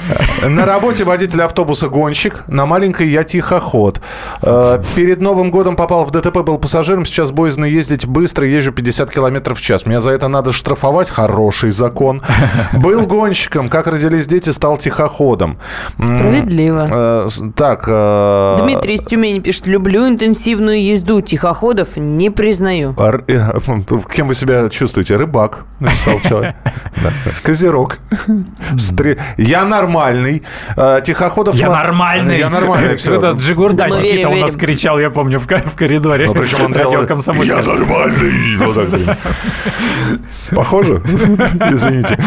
На 0.43 0.65
работе 0.65 1.03
водитель 1.03 1.41
автобуса 1.41 1.87
гонщик, 1.87 2.43
на 2.47 2.65
маленькой 2.65 3.07
я 3.09 3.23
тихоход. 3.23 4.01
Э, 4.41 4.81
перед 4.95 5.21
Новым 5.21 5.51
годом 5.51 5.75
попал 5.75 6.05
в 6.05 6.11
ДТП, 6.11 6.39
был 6.39 6.57
пассажиром, 6.57 7.05
сейчас 7.05 7.31
боязно 7.31 7.65
ездить 7.65 8.05
быстро, 8.05 8.47
езжу 8.47 8.71
50 8.71 9.11
километров 9.11 9.59
в 9.59 9.61
час. 9.61 9.85
Меня 9.85 9.99
за 9.99 10.11
это 10.11 10.27
надо 10.27 10.53
штрафовать, 10.53 11.09
хороший 11.09 11.71
закон. 11.71 12.21
Был 12.73 13.05
гонщиком, 13.05 13.69
как 13.69 13.87
родились 13.87 14.27
дети, 14.27 14.49
стал 14.49 14.77
тихоходом. 14.77 15.59
Справедливо. 16.01 16.85
Э, 16.89 17.27
так. 17.55 17.85
Э, 17.87 18.57
Дмитрий 18.61 18.95
из 18.95 19.03
Тюмени 19.03 19.39
пишет, 19.39 19.67
люблю 19.67 20.07
интенсивную 20.07 20.83
езду, 20.83 21.21
тихоходов 21.21 21.97
не 21.97 22.28
признаю. 22.31 22.95
Кем 24.13 24.27
вы 24.27 24.33
себя 24.33 24.69
чувствуете? 24.69 25.15
Рыбак, 25.15 25.65
написал 25.79 26.19
человек. 26.21 26.55
Козерог. 27.43 27.97
Я 29.37 29.65
нормальный. 29.65 30.43
Тихоходов... 31.03 31.55
Я 31.55 31.69
нормальный. 31.69 32.39
Я 32.39 32.49
нормальный. 32.49 32.95
Все. 32.95 33.15
Это 33.15 33.31
Джигурда 33.31 33.87
Никита 33.87 34.29
у 34.29 34.35
нас 34.35 34.55
кричал, 34.55 34.99
я 34.99 35.09
помню, 35.09 35.39
в 35.39 35.47
коридоре. 35.47 36.27
Ну, 36.27 36.33
причем 36.33 36.65
он 36.65 36.73
делал... 36.73 36.91
Я 37.43 37.61
нормальный. 37.61 39.15
Похоже? 40.51 41.01
Извините. 41.71 42.17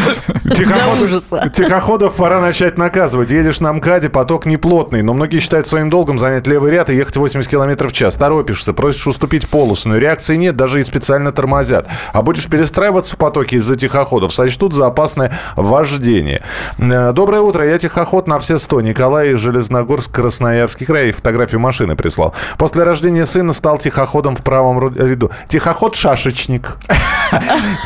Тихоходов 1.53 2.13
пора 2.15 2.41
начать 2.41 2.77
наказывать. 2.77 3.29
Едешь 3.31 3.59
на 3.59 3.73
МКАДе, 3.73 4.09
поток 4.09 4.45
неплотный, 4.45 5.01
но 5.01 5.13
многие 5.13 5.39
считают 5.39 5.67
своим 5.67 5.89
долгом 5.89 6.19
занять 6.19 6.47
левый 6.47 6.71
ряд 6.71 6.89
и 6.89 6.95
ехать 6.95 7.15
80 7.15 7.49
км 7.49 7.87
в 7.87 7.91
час. 7.91 8.15
Торопишься, 8.15 8.73
просишь 8.73 9.07
уступить 9.07 9.47
полосу, 9.47 9.89
но 9.93 9.99
реакции 9.99 10.35
нет, 10.37 10.55
даже 10.55 10.79
и 10.79 10.83
специально 10.83 11.31
тормозят. 11.31 11.87
А 12.13 12.23
будешь 12.23 12.47
перестраиваться 12.47 13.13
в 13.13 13.17
потоке 13.17 13.57
из-за 13.57 13.75
тихоходов, 13.75 14.33
сочтут 14.33 14.73
за 14.73 14.87
опасное 14.87 15.31
вождение. 15.55 16.41
Э, 16.79 17.11
доброе 17.11 17.41
утро, 17.41 17.63
я 17.63 17.77
тихоход 17.77 18.27
на 18.27 18.39
все 18.39 18.57
сто. 18.57 18.81
Николай 18.81 19.35
Железногорск, 19.35 20.11
Красноярский 20.11 20.87
край. 20.87 21.11
Фотографию 21.11 21.59
машины 21.59 21.95
прислал. 21.95 22.33
После 22.57 22.81
рождения 22.81 23.27
сына 23.27 23.53
стал 23.53 23.77
тихоходом 23.77 24.35
в 24.35 24.41
правом 24.41 24.95
ряду. 24.95 25.29
Тихоход-шашечник. 25.47 26.75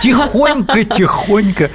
Тихонько, 0.01 0.83
тихонько. 0.85 1.69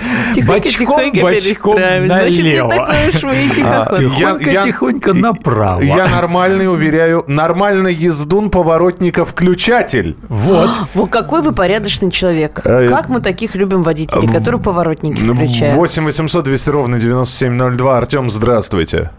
Бочком, 0.46 1.12
бочком 1.12 1.74
налево. 1.74 2.88
Тихонько, 3.12 4.62
тихонько 4.64 5.12
направо. 5.12 5.82
Я 5.82 6.08
нормальный, 6.08 6.72
уверяю. 6.72 7.22
Нормальный 7.26 7.92
ездун, 7.92 8.50
поворотников-включатель. 8.50 10.16
Вот. 10.28 10.70
Вот 10.94 11.10
какой 11.10 11.42
вы 11.42 11.52
порядочный 11.52 12.10
человек. 12.10 12.60
Э, 12.64 12.88
как 12.88 13.08
мы 13.08 13.20
таких 13.20 13.54
любим 13.54 13.82
водителей, 13.82 14.28
которые 14.28 14.60
поворотники 14.60 15.20
включают. 15.20 15.74
8 15.76 16.04
800 16.04 16.44
200 16.44 16.70
ровно 16.70 16.98
9702. 16.98 17.96
Артем, 17.96 18.30
здравствуйте. 18.30 19.10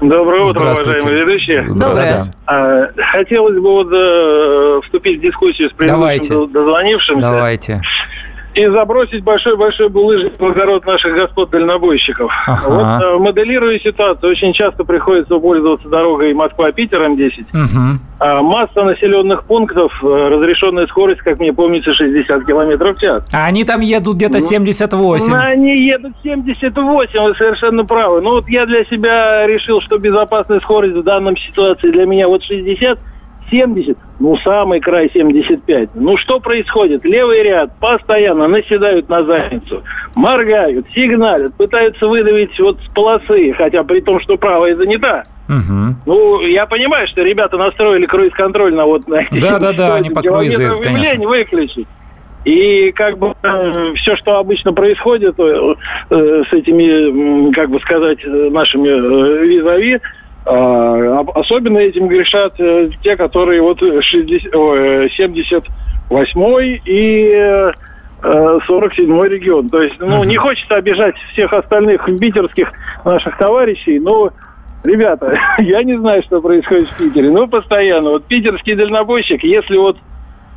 Доброе 0.00 0.44
утро, 0.44 0.60
уважаемые 0.60 1.24
ведущие. 1.24 1.62
Доброе. 1.62 2.24
А, 2.46 2.88
хотелось 3.12 3.56
бы 3.56 3.62
вот 3.62 3.88
э, 3.92 4.80
вступить 4.84 5.18
в 5.18 5.22
дискуссию 5.22 5.70
с 5.70 5.72
предыдущим 5.72 6.52
дозвонившимся. 6.52 7.20
Давайте 7.20 7.80
и 8.54 8.66
забросить 8.68 9.24
большой-большой 9.24 9.88
булыжник 9.88 10.36
благород 10.38 10.86
наших 10.86 11.14
господ 11.14 11.50
дальнобойщиков. 11.50 12.32
Ага. 12.46 12.68
Вот 12.68 13.02
э, 13.02 13.18
моделируя 13.18 13.78
ситуацию, 13.80 14.30
очень 14.30 14.52
часто 14.52 14.84
приходится 14.84 15.38
пользоваться 15.38 15.88
дорогой 15.88 16.32
Москва-Питер 16.34 17.02
М10. 17.02 17.46
Угу. 17.52 18.00
А 18.20 18.42
масса 18.42 18.84
населенных 18.84 19.44
пунктов, 19.44 19.92
э, 20.02 20.06
разрешенная 20.06 20.86
скорость, 20.86 21.20
как 21.20 21.40
мне 21.40 21.52
помнится, 21.52 21.92
60 21.92 22.44
км 22.44 22.94
в 22.94 23.00
час. 23.00 23.24
А 23.34 23.46
они 23.46 23.64
там 23.64 23.80
едут 23.80 24.16
где-то 24.16 24.40
78. 24.40 25.32
Ну, 25.32 25.36
они 25.36 25.84
едут 25.84 26.12
78, 26.22 27.20
вы 27.20 27.34
совершенно 27.34 27.84
правы. 27.84 28.20
Но 28.20 28.30
вот 28.32 28.48
я 28.48 28.66
для 28.66 28.84
себя 28.84 29.46
решил, 29.46 29.80
что 29.80 29.98
безопасная 29.98 30.60
скорость 30.60 30.94
в 30.94 31.02
данном 31.02 31.36
ситуации 31.36 31.90
для 31.90 32.06
меня 32.06 32.28
вот 32.28 32.44
60 32.44 32.98
70, 33.54 33.96
ну, 34.18 34.36
самый 34.38 34.80
край 34.80 35.10
75. 35.12 35.90
Ну, 35.94 36.16
что 36.16 36.40
происходит? 36.40 37.04
Левый 37.04 37.42
ряд 37.42 37.78
постоянно 37.78 38.48
наседают 38.48 39.08
на 39.08 39.24
задницу, 39.24 39.82
моргают, 40.16 40.86
сигналят, 40.94 41.54
пытаются 41.54 42.06
выдавить 42.08 42.58
вот 42.58 42.80
с 42.80 42.88
полосы, 42.94 43.52
хотя 43.56 43.84
при 43.84 44.00
том, 44.00 44.20
что 44.20 44.36
правая 44.36 44.74
занята. 44.76 45.22
Угу. 45.48 45.94
Ну, 46.06 46.40
я 46.40 46.66
понимаю, 46.66 47.06
что 47.06 47.22
ребята 47.22 47.56
настроили 47.56 48.06
круиз-контроль 48.06 48.74
на 48.74 48.86
вот 48.86 49.06
на 49.06 49.26
Да-да-да, 49.30 49.94
они 49.96 50.10
по 50.14 50.22
круизу, 50.22 50.80
конечно. 50.82 51.28
выключить. 51.28 51.86
И 52.44 52.92
как 52.92 53.18
бы 53.18 53.34
э, 53.42 53.94
все, 53.94 54.16
что 54.16 54.36
обычно 54.36 54.74
происходит 54.74 55.34
э, 55.38 55.74
э, 56.10 56.42
с 56.50 56.52
этими, 56.52 57.50
как 57.52 57.70
бы 57.70 57.80
сказать, 57.80 58.18
нашими 58.22 58.88
визави, 59.46 60.00
особенно 60.46 61.78
этим 61.78 62.08
грешат 62.08 62.54
э, 62.58 62.90
те, 63.02 63.16
которые 63.16 63.62
вот 63.62 63.80
60, 63.80 64.52
78 65.12 66.80
и 66.84 67.72
47 68.22 69.22
регион. 69.24 69.68
То 69.68 69.82
есть, 69.82 69.96
ну, 69.98 70.24
не 70.24 70.36
хочется 70.36 70.76
обижать 70.76 71.14
всех 71.32 71.52
остальных 71.52 72.06
питерских 72.18 72.72
наших 73.04 73.36
товарищей, 73.36 73.98
но 73.98 74.32
Ребята, 74.84 75.34
я 75.58 75.82
не 75.82 75.98
знаю, 75.98 76.22
что 76.22 76.40
происходит 76.40 76.88
в 76.90 76.96
Питере. 76.96 77.30
Ну, 77.30 77.48
постоянно. 77.48 78.10
Вот 78.10 78.26
питерский 78.26 78.74
дальнобойщик, 78.74 79.42
если 79.42 79.78
вот 79.78 79.96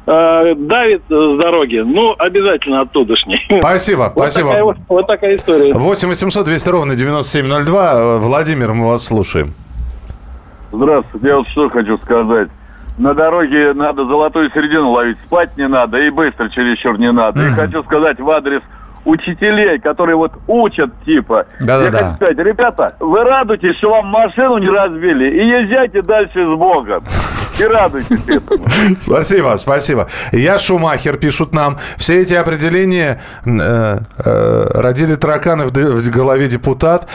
э, 0.05 0.55
давит 0.55 1.03
с 1.07 1.37
дороги, 1.37 1.77
ну, 1.77 2.13
обязательно 2.17 2.81
оттудошний. 2.81 3.39
Спасибо, 3.59 4.11
вот 4.13 4.31
спасибо. 4.31 4.49
Такая, 4.49 4.63
вот, 4.63 4.77
вот 4.89 5.07
такая 5.07 5.33
история. 5.35 5.73
8 5.73 6.09
800 6.09 6.45
200 6.45 6.69
ровно 6.69 6.95
9702. 6.95 8.17
Владимир, 8.17 8.73
мы 8.73 8.89
вас 8.89 9.05
слушаем. 9.05 9.53
Здравствуйте, 10.77 11.27
я 11.27 11.37
вот 11.37 11.47
что 11.47 11.69
хочу 11.69 11.97
сказать. 11.97 12.49
На 12.99 13.15
дороге 13.15 13.73
надо 13.73 14.05
золотую 14.05 14.51
середину 14.51 14.91
ловить. 14.91 15.17
Спать 15.25 15.57
не 15.57 15.67
надо 15.67 15.97
и 15.97 16.11
быстро 16.11 16.49
чересчур 16.49 16.99
не 16.99 17.11
надо. 17.11 17.39
Mm-hmm. 17.39 17.51
И 17.51 17.55
хочу 17.55 17.83
сказать 17.83 18.19
в 18.19 18.29
адрес 18.29 18.61
учителей, 19.03 19.79
которые 19.79 20.15
вот 20.15 20.33
учат 20.47 20.91
типа. 21.03 21.47
Да, 21.61 21.81
Я 21.81 21.89
да, 21.89 21.97
хочу 21.97 22.15
сказать, 22.15 22.37
ребята, 22.37 22.95
вы 22.99 23.23
радуйтесь, 23.23 23.75
что 23.77 23.89
вам 23.89 24.07
машину 24.07 24.59
не 24.59 24.69
разбили 24.69 25.25
и 25.29 25.47
езжайте 25.47 26.03
дальше 26.03 26.45
с 26.45 26.57
Богом 26.57 27.03
и 27.59 27.63
радуйтесь 27.63 28.21
этому. 28.27 28.65
Спасибо, 28.99 29.55
спасибо. 29.57 30.07
Я 30.31 30.57
Шумахер, 30.57 31.17
пишут 31.17 31.53
нам. 31.53 31.77
Все 31.97 32.21
эти 32.21 32.33
определения 32.33 33.21
э, 33.45 33.99
э, 34.17 34.67
родили 34.73 35.15
тараканы 35.15 35.65
в, 35.65 35.71
в 35.71 36.09
голове 36.09 36.47
депутат. 36.47 37.07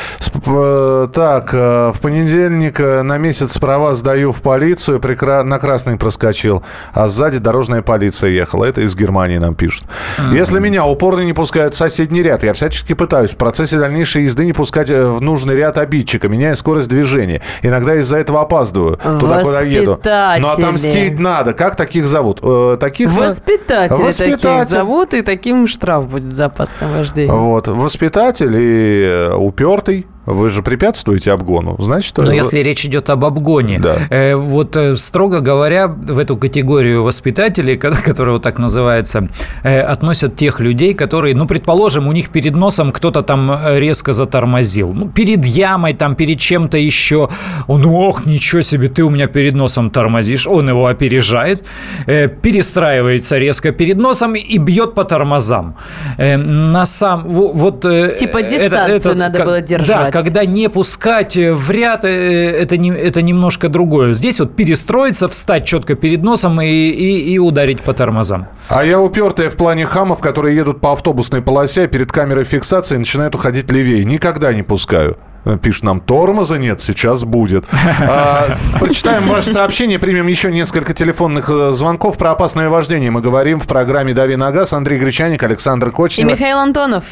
Э, 0.46 1.09
так, 1.12 1.50
э, 1.52 1.92
в 1.94 2.00
понедельник 2.00 2.81
э, 2.81 3.02
на 3.02 3.18
месяц 3.18 3.59
права 3.59 3.94
сдаю 3.94 4.33
в 4.33 4.42
полицию, 4.42 5.00
прекра... 5.00 5.42
на 5.42 5.59
красный 5.59 5.96
проскочил, 5.96 6.62
а 6.92 7.09
сзади 7.09 7.38
дорожная 7.38 7.83
полиция 7.83 8.31
ехала. 8.31 8.64
Это 8.64 8.81
из 8.81 8.96
Германии 8.96 9.38
нам 9.38 9.55
пишут. 9.55 9.85
Mm-hmm. 10.18 10.35
Если 10.35 10.59
меня 10.59 10.85
упорно 10.85 11.20
не 11.20 11.33
пускают 11.33 11.74
в 11.74 11.76
соседний 11.76 12.22
ряд, 12.22 12.42
я 12.42 12.52
всячески 12.52 12.94
пытаюсь 12.94 13.31
в 13.31 13.37
процессе 13.37 13.78
дальнейшей 13.78 14.24
езды 14.24 14.44
не 14.44 14.52
пускать 14.52 14.90
э, 14.90 15.07
в 15.07 15.20
нужный 15.20 15.57
ряд 15.57 15.78
обидчика, 15.78 16.28
меняя 16.28 16.55
скорость 16.55 16.88
движения. 16.88 17.42
Иногда 17.62 17.94
из-за 17.96 18.18
этого 18.18 18.40
опаздываю. 18.40 18.96
Туда, 18.96 19.42
куда 19.42 19.61
еду. 19.61 20.00
Ну, 20.40 20.49
отомстить 20.49 21.18
надо. 21.18 21.53
Как 21.53 21.77
таких 21.77 22.07
зовут? 22.07 22.40
Э, 22.42 22.77
таких... 22.81 23.11
Воспитатели, 23.12 24.03
Воспитатель. 24.03 24.38
таких 24.38 24.71
зовут, 24.71 25.14
и 25.14 25.23
таким 25.23 25.66
штраф 25.66 26.09
будет 26.09 26.25
за 26.33 26.47
опасное 26.47 26.88
вождение. 26.88 27.33
Вот. 27.33 27.68
Воспитатель 27.68 28.55
и 28.55 29.03
э, 29.05 29.35
упертый. 29.35 30.07
Вы 30.24 30.50
же 30.50 30.62
препятствуете 30.62 31.32
обгону, 31.32 31.76
значит... 31.80 32.16
Но 32.16 32.26
вы... 32.26 32.35
если 32.35 32.58
речь 32.58 32.85
идет 32.85 33.11
об 33.11 33.24
обгоне, 33.24 33.78
да. 33.80 33.96
э, 34.08 34.37
вот 34.37 34.76
э, 34.76 34.94
строго 34.94 35.40
говоря, 35.40 35.88
в 35.88 36.16
эту 36.16 36.37
категорию 36.37 37.02
воспитателей, 37.02 37.76
которая 37.76 38.35
вот 38.35 38.42
так 38.42 38.58
называется, 38.58 39.28
э, 39.64 39.80
относят 39.80 40.37
тех 40.37 40.61
людей, 40.61 40.94
которые, 40.94 41.35
ну, 41.35 41.46
предположим, 41.46 42.06
у 42.06 42.12
них 42.12 42.30
перед 42.30 42.54
носом 42.54 42.92
кто-то 42.92 43.22
там 43.22 43.50
э, 43.50 43.80
резко 43.80 44.12
затормозил, 44.12 44.92
ну, 44.92 45.08
перед 45.08 45.44
ямой, 45.44 45.94
там, 45.94 46.14
перед 46.14 46.38
чем-то 46.38 46.78
еще, 46.78 47.28
он, 47.66 47.85
ох, 47.85 48.24
ничего 48.24 48.62
себе, 48.62 48.88
ты 48.88 49.02
у 49.02 49.11
меня 49.11 49.26
перед 49.26 49.54
носом 49.54 49.90
тормозишь, 49.90 50.46
он 50.46 50.68
его 50.68 50.87
опережает, 50.87 51.64
э, 52.06 52.28
перестраивается 52.28 53.38
резко 53.38 53.72
перед 53.72 53.96
носом 53.96 54.35
и 54.37 54.58
бьет 54.58 54.94
по 54.94 55.02
тормозам. 55.02 55.74
Э, 56.16 56.37
на 56.37 56.85
сам, 56.85 57.24
вот... 57.26 57.85
Э, 57.85 58.14
типа 58.16 58.42
дистанцию 58.42 58.96
это, 58.96 59.08
это, 59.08 59.14
надо 59.14 59.38
как, 59.38 59.46
было 59.46 59.61
держать. 59.61 59.88
Да, 59.88 60.12
когда 60.12 60.44
не 60.44 60.68
пускать 60.68 61.37
в 61.37 61.70
ряд, 61.70 62.05
э, 62.05 62.09
это, 62.09 62.77
не, 62.77 62.90
это 62.90 63.22
немножко 63.22 63.68
другое. 63.68 64.14
Здесь 64.14 64.38
вот 64.38 64.55
перестроиться, 64.55 65.29
встать 65.29 65.64
четко 65.64 65.94
перед 65.94 66.22
носом 66.22 66.61
и, 66.61 66.66
и, 66.66 67.33
и 67.35 67.38
ударить 67.38 67.81
по 67.81 67.92
тормозам. 67.92 68.46
А 68.68 68.85
я 68.85 69.01
упертая 69.01 69.51
в 69.51 69.57
плане 69.57 69.87
хамов, 69.87 70.20
которые 70.20 70.55
едут 70.55 70.81
по 70.81 70.92
автобусной 70.92 71.42
полосе, 71.42 71.85
а 71.85 71.87
перед 71.88 72.12
камерой 72.12 72.44
фиксации 72.44 72.96
начинают 72.96 73.35
уходить 73.35 73.70
левее. 73.72 74.05
Никогда 74.05 74.53
не 74.53 74.62
пускаю. 74.62 75.16
Пишут 75.61 75.83
нам, 75.83 76.01
тормоза 76.01 76.57
нет, 76.57 76.81
сейчас 76.81 77.25
будет. 77.25 77.64
А, 78.01 78.57
прочитаем 78.79 79.25
ваше 79.25 79.51
сообщение, 79.51 79.98
примем 79.98 80.29
еще 80.29 80.53
несколько 80.53 80.92
телефонных 80.94 81.51
э, 81.51 81.72
звонков 81.72 82.16
про 82.16 82.30
опасное 82.30 82.68
вождение. 82.68 83.11
Мы 83.11 83.20
говорим 83.22 83.59
в 83.59 83.66
программе 83.66 84.14
«Дави 84.14 84.36
на 84.36 84.53
газ». 84.53 84.72
Андрей 84.72 85.01
Гречаник, 85.01 85.43
Александр 85.43 85.91
Кочнев. 85.91 86.28
И 86.28 86.30
Михаил 86.32 86.59
Антонов. 86.59 87.05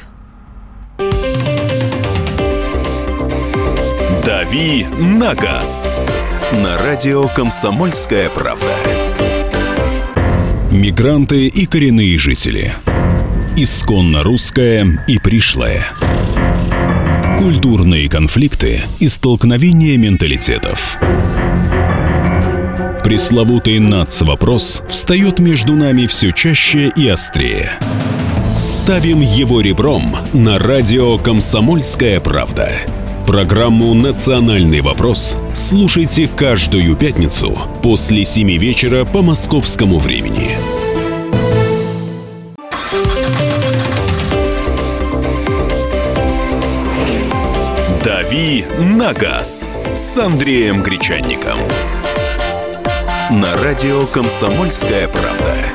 «Дави 4.25 4.87
на 4.99 5.35
газ» 5.35 5.89
на 6.53 6.77
радио 6.77 7.29
«Комсомольская 7.29 8.29
правда». 8.29 8.67
Мигранты 10.71 11.47
и 11.47 11.65
коренные 11.65 12.19
жители. 12.19 12.73
Исконно 13.57 14.23
русская 14.23 15.05
и 15.07 15.19
пришлая. 15.19 15.87
Культурные 17.39 18.09
конфликты 18.09 18.83
и 18.99 19.09
столкновения 19.09 19.97
менталитетов. 19.97 20.99
Пресловутый 23.03 23.79
НАЦ-вопрос 23.79 24.83
встает 24.89 25.39
между 25.39 25.75
нами 25.75 26.07
все 26.07 26.33
чаще 26.33 26.93
и 26.95 27.09
острее. 27.09 27.73
Ставим 28.59 29.21
его 29.21 29.63
ребром 29.63 30.17
на 30.35 30.59
радио 30.59 31.17
«Комсомольская 31.17 32.21
правда». 32.21 32.71
Программу 33.31 33.95
«Национальный 33.95 34.81
вопрос» 34.81 35.37
слушайте 35.53 36.27
каждую 36.27 36.97
пятницу 36.97 37.57
после 37.81 38.25
7 38.25 38.59
вечера 38.59 39.05
по 39.05 39.23
московскому 39.23 40.01
времени. 40.01 40.51
«Дави 48.05 48.65
на 48.81 49.13
газ» 49.13 49.69
с 49.95 50.19
Андреем 50.19 50.83
Гречанником. 50.83 51.61
На 53.31 53.57
радио 53.63 54.07
«Комсомольская 54.07 55.07
правда». 55.07 55.70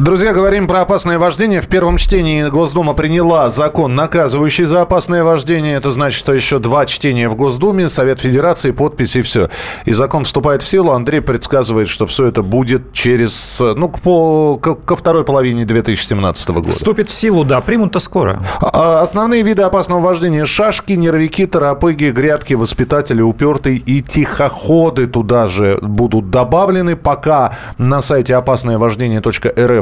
Друзья, 0.00 0.32
говорим 0.32 0.66
про 0.66 0.80
опасное 0.80 1.18
вождение. 1.18 1.60
В 1.60 1.68
первом 1.68 1.98
чтении 1.98 2.44
Госдума 2.44 2.94
приняла 2.94 3.50
закон, 3.50 3.94
наказывающий 3.94 4.64
за 4.64 4.80
опасное 4.80 5.24
вождение. 5.24 5.76
Это 5.76 5.90
значит, 5.90 6.18
что 6.18 6.32
еще 6.32 6.58
два 6.58 6.86
чтения 6.86 7.28
в 7.28 7.36
Госдуме, 7.36 7.86
Совет 7.90 8.18
Федерации, 8.18 8.70
подписи 8.70 9.18
и 9.18 9.20
все. 9.20 9.50
И 9.84 9.92
закон 9.92 10.24
вступает 10.24 10.62
в 10.62 10.68
силу. 10.68 10.92
Андрей 10.92 11.20
предсказывает, 11.20 11.90
что 11.90 12.06
все 12.06 12.24
это 12.24 12.42
будет 12.42 12.94
через, 12.94 13.58
ну, 13.60 13.90
по, 13.90 14.56
ко 14.56 14.96
второй 14.96 15.26
половине 15.26 15.66
2017 15.66 16.48
года. 16.48 16.70
Вступит 16.70 17.10
в 17.10 17.14
силу, 17.14 17.44
да, 17.44 17.60
примут-то 17.60 17.98
скоро. 17.98 18.40
А, 18.62 19.02
основные 19.02 19.42
виды 19.42 19.64
опасного 19.64 20.00
вождения– 20.00 20.44
шашки, 20.46 20.94
нервики, 20.94 21.44
торопыги, 21.44 22.06
грядки, 22.06 22.54
воспитатели, 22.54 23.20
упертые 23.20 23.76
и 23.76 24.00
тихоходы 24.00 25.08
туда 25.08 25.46
же 25.46 25.78
будут 25.82 26.30
добавлены. 26.30 26.96
Пока 26.96 27.52
на 27.76 28.00
сайте 28.00 28.34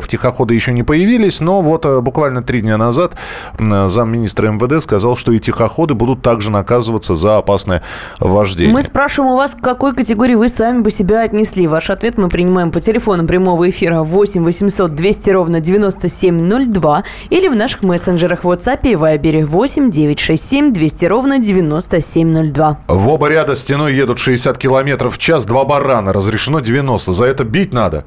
тихоходы 0.09 0.55
еще 0.55 0.73
не 0.73 0.83
появились, 0.83 1.41
но 1.41 1.61
вот 1.61 1.85
э, 1.87 2.01
буквально 2.01 2.43
три 2.43 2.61
дня 2.61 2.77
назад 2.77 3.15
замминистра 3.59 4.51
МВД 4.51 4.83
сказал, 4.83 5.17
что 5.17 5.33
и 5.33 5.39
тихоходы 5.39 5.95
будут 5.95 6.23
также 6.23 6.51
наказываться 6.51 7.15
за 7.15 7.39
опасное 7.39 7.83
вождение. 8.19 8.73
Мы 8.75 8.83
спрашиваем 8.83 9.33
у 9.33 9.37
вас, 9.37 9.55
к 9.55 9.61
какой 9.61 9.95
категории 9.95 10.35
вы 10.35 10.49
сами 10.49 10.81
бы 10.81 10.91
себя 10.91 11.23
отнесли. 11.23 11.67
Ваш 11.67 11.91
ответ 11.91 12.19
мы 12.19 12.29
принимаем 12.29 12.71
по 12.71 12.81
телефону 12.81 13.27
прямого 13.27 13.69
эфира 13.69 14.03
8 14.03 14.45
800 14.45 14.95
200 14.95 15.31
ровно 15.31 15.61
9702 15.61 17.05
или 17.31 17.49
в 17.49 17.57
наших 17.57 17.83
мессенджерах 17.83 18.45
в 18.45 18.49
WhatsApp 18.49 18.81
и 18.85 18.95
Viber 18.95 19.45
8 19.45 19.91
967 19.91 20.73
200 20.73 21.05
ровно 21.07 21.39
9702. 21.39 22.79
В 22.89 23.09
оба 23.09 23.29
ряда 23.29 23.55
стеной 23.55 23.95
едут 23.95 24.19
60 24.19 24.59
километров 24.59 25.17
в 25.17 25.19
час, 25.19 25.47
два 25.47 25.65
барана, 25.65 26.13
разрешено 26.13 26.61
90. 26.61 27.13
За 27.13 27.27
это 27.27 27.45
бить 27.45 27.73
надо. 27.73 28.05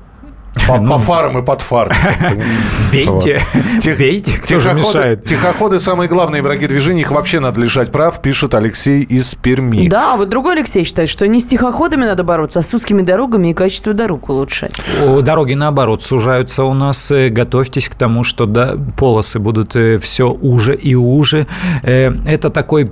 По, 0.67 0.77
ну, 0.77 0.89
по 0.89 0.99
фарам 0.99 1.37
и 1.37 1.41
под 1.43 1.61
фар. 1.61 1.95
Бейте, 2.91 3.41
Тих, 3.79 3.97
бейте, 3.97 4.37
кто 4.37 4.47
тихоходы, 4.47 4.79
же 4.81 4.87
мешает. 4.87 5.25
Тихоходы 5.25 5.79
самые 5.79 6.09
главные 6.09 6.41
враги 6.41 6.67
движения, 6.67 7.01
их 7.01 7.11
вообще 7.11 7.39
надо 7.39 7.61
лишать 7.61 7.91
прав, 7.91 8.21
пишет 8.21 8.53
Алексей 8.53 9.01
из 9.01 9.33
Перми. 9.35 9.87
Да, 9.87 10.17
вот 10.17 10.27
другой 10.27 10.55
Алексей 10.55 10.83
считает, 10.83 11.09
что 11.09 11.25
не 11.27 11.39
с 11.39 11.45
тихоходами 11.45 12.03
надо 12.03 12.23
бороться, 12.25 12.59
а 12.59 12.63
с 12.63 12.73
узкими 12.73 13.01
дорогами 13.01 13.49
и 13.49 13.53
качество 13.53 13.93
дорог 13.93 14.29
улучшать. 14.29 14.73
Дороги, 15.21 15.53
наоборот, 15.53 16.03
сужаются 16.03 16.65
у 16.65 16.73
нас. 16.73 17.11
Э, 17.11 17.29
готовьтесь 17.29 17.87
к 17.87 17.95
тому, 17.95 18.25
что 18.25 18.45
да, 18.45 18.75
полосы 18.97 19.39
будут 19.39 19.75
э, 19.77 19.99
все 19.99 20.29
уже 20.29 20.75
и 20.75 20.95
уже. 20.95 21.47
Э, 21.83 22.13
это 22.25 22.49
такой 22.49 22.91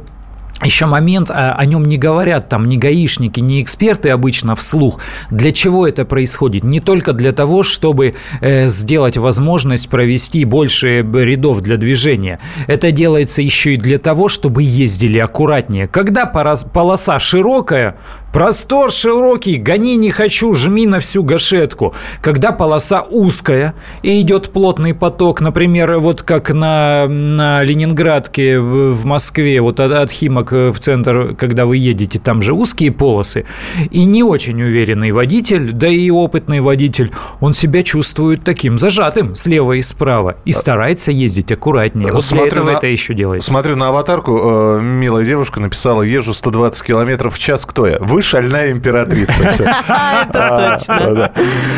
еще 0.65 0.85
момент, 0.85 1.29
а, 1.31 1.53
о 1.53 1.65
нем 1.65 1.85
не 1.85 1.97
говорят 1.97 2.49
там 2.49 2.65
ни 2.65 2.75
гаишники, 2.75 3.39
ни 3.39 3.61
эксперты 3.61 4.09
обычно 4.09 4.55
вслух. 4.55 4.99
Для 5.31 5.51
чего 5.51 5.87
это 5.87 6.05
происходит? 6.05 6.63
Не 6.63 6.79
только 6.79 7.13
для 7.13 7.31
того, 7.31 7.63
чтобы 7.63 8.15
э, 8.41 8.67
сделать 8.67 9.17
возможность 9.17 9.89
провести 9.89 10.43
больше 10.45 11.01
рядов 11.01 11.61
для 11.61 11.77
движения. 11.77 12.39
Это 12.67 12.91
делается 12.91 13.41
еще 13.41 13.75
и 13.75 13.77
для 13.77 13.99
того, 13.99 14.27
чтобы 14.27 14.63
ездили 14.63 15.17
аккуратнее. 15.17 15.87
Когда 15.87 16.25
полоса 16.25 17.19
широкая, 17.19 17.95
Простор 18.31 18.91
широкий, 18.91 19.57
гони 19.57 19.95
не 19.95 20.11
хочу, 20.11 20.53
жми 20.53 20.85
на 20.85 20.99
всю 20.99 21.23
гашетку. 21.23 21.95
Когда 22.21 22.51
полоса 22.51 23.01
узкая 23.01 23.73
и 24.03 24.21
идет 24.21 24.51
плотный 24.51 24.93
поток, 24.93 25.41
например, 25.41 25.97
вот 25.97 26.21
как 26.21 26.51
на, 26.51 27.07
на 27.07 27.63
Ленинградке 27.63 28.59
в 28.59 29.03
Москве, 29.03 29.61
вот 29.61 29.79
от, 29.79 29.91
от 29.91 30.11
Химок 30.11 30.51
в 30.51 30.75
центр, 30.77 31.35
когда 31.35 31.65
вы 31.65 31.77
едете, 31.77 32.19
там 32.19 32.43
же 32.43 32.53
узкие 32.53 32.91
полосы, 32.91 33.45
и 33.89 34.05
не 34.05 34.21
очень 34.21 34.61
уверенный 34.61 35.11
водитель, 35.11 35.71
да 35.71 35.87
и 35.87 36.11
опытный 36.11 36.59
водитель, 36.59 37.11
он 37.39 37.53
себя 37.53 37.81
чувствует 37.81 38.43
таким 38.43 38.77
зажатым 38.77 39.33
слева 39.35 39.73
и 39.73 39.81
справа 39.81 40.35
и 40.45 40.51
старается 40.51 41.11
ездить 41.11 41.51
аккуратнее. 41.51 42.11
Вот 42.13 42.23
смотрю 42.23 42.51
для 42.51 42.51
этого 42.51 42.71
на, 42.73 42.77
это 42.77 42.87
еще 42.87 43.15
делается. 43.15 43.49
Смотрю 43.49 43.75
на 43.75 43.87
аватарку, 43.87 44.77
э, 44.77 44.81
милая 44.81 45.25
девушка 45.25 45.59
написала, 45.59 46.03
езжу 46.03 46.35
120 46.35 46.85
километров 46.85 47.33
в 47.33 47.39
час, 47.39 47.65
кто 47.65 47.87
я? 47.87 47.97
Вы 47.99 48.18
вы 48.19 48.23
шальная 48.23 48.71
императрица. 48.71 49.43
Это 49.43 50.77
точно. 50.77 51.31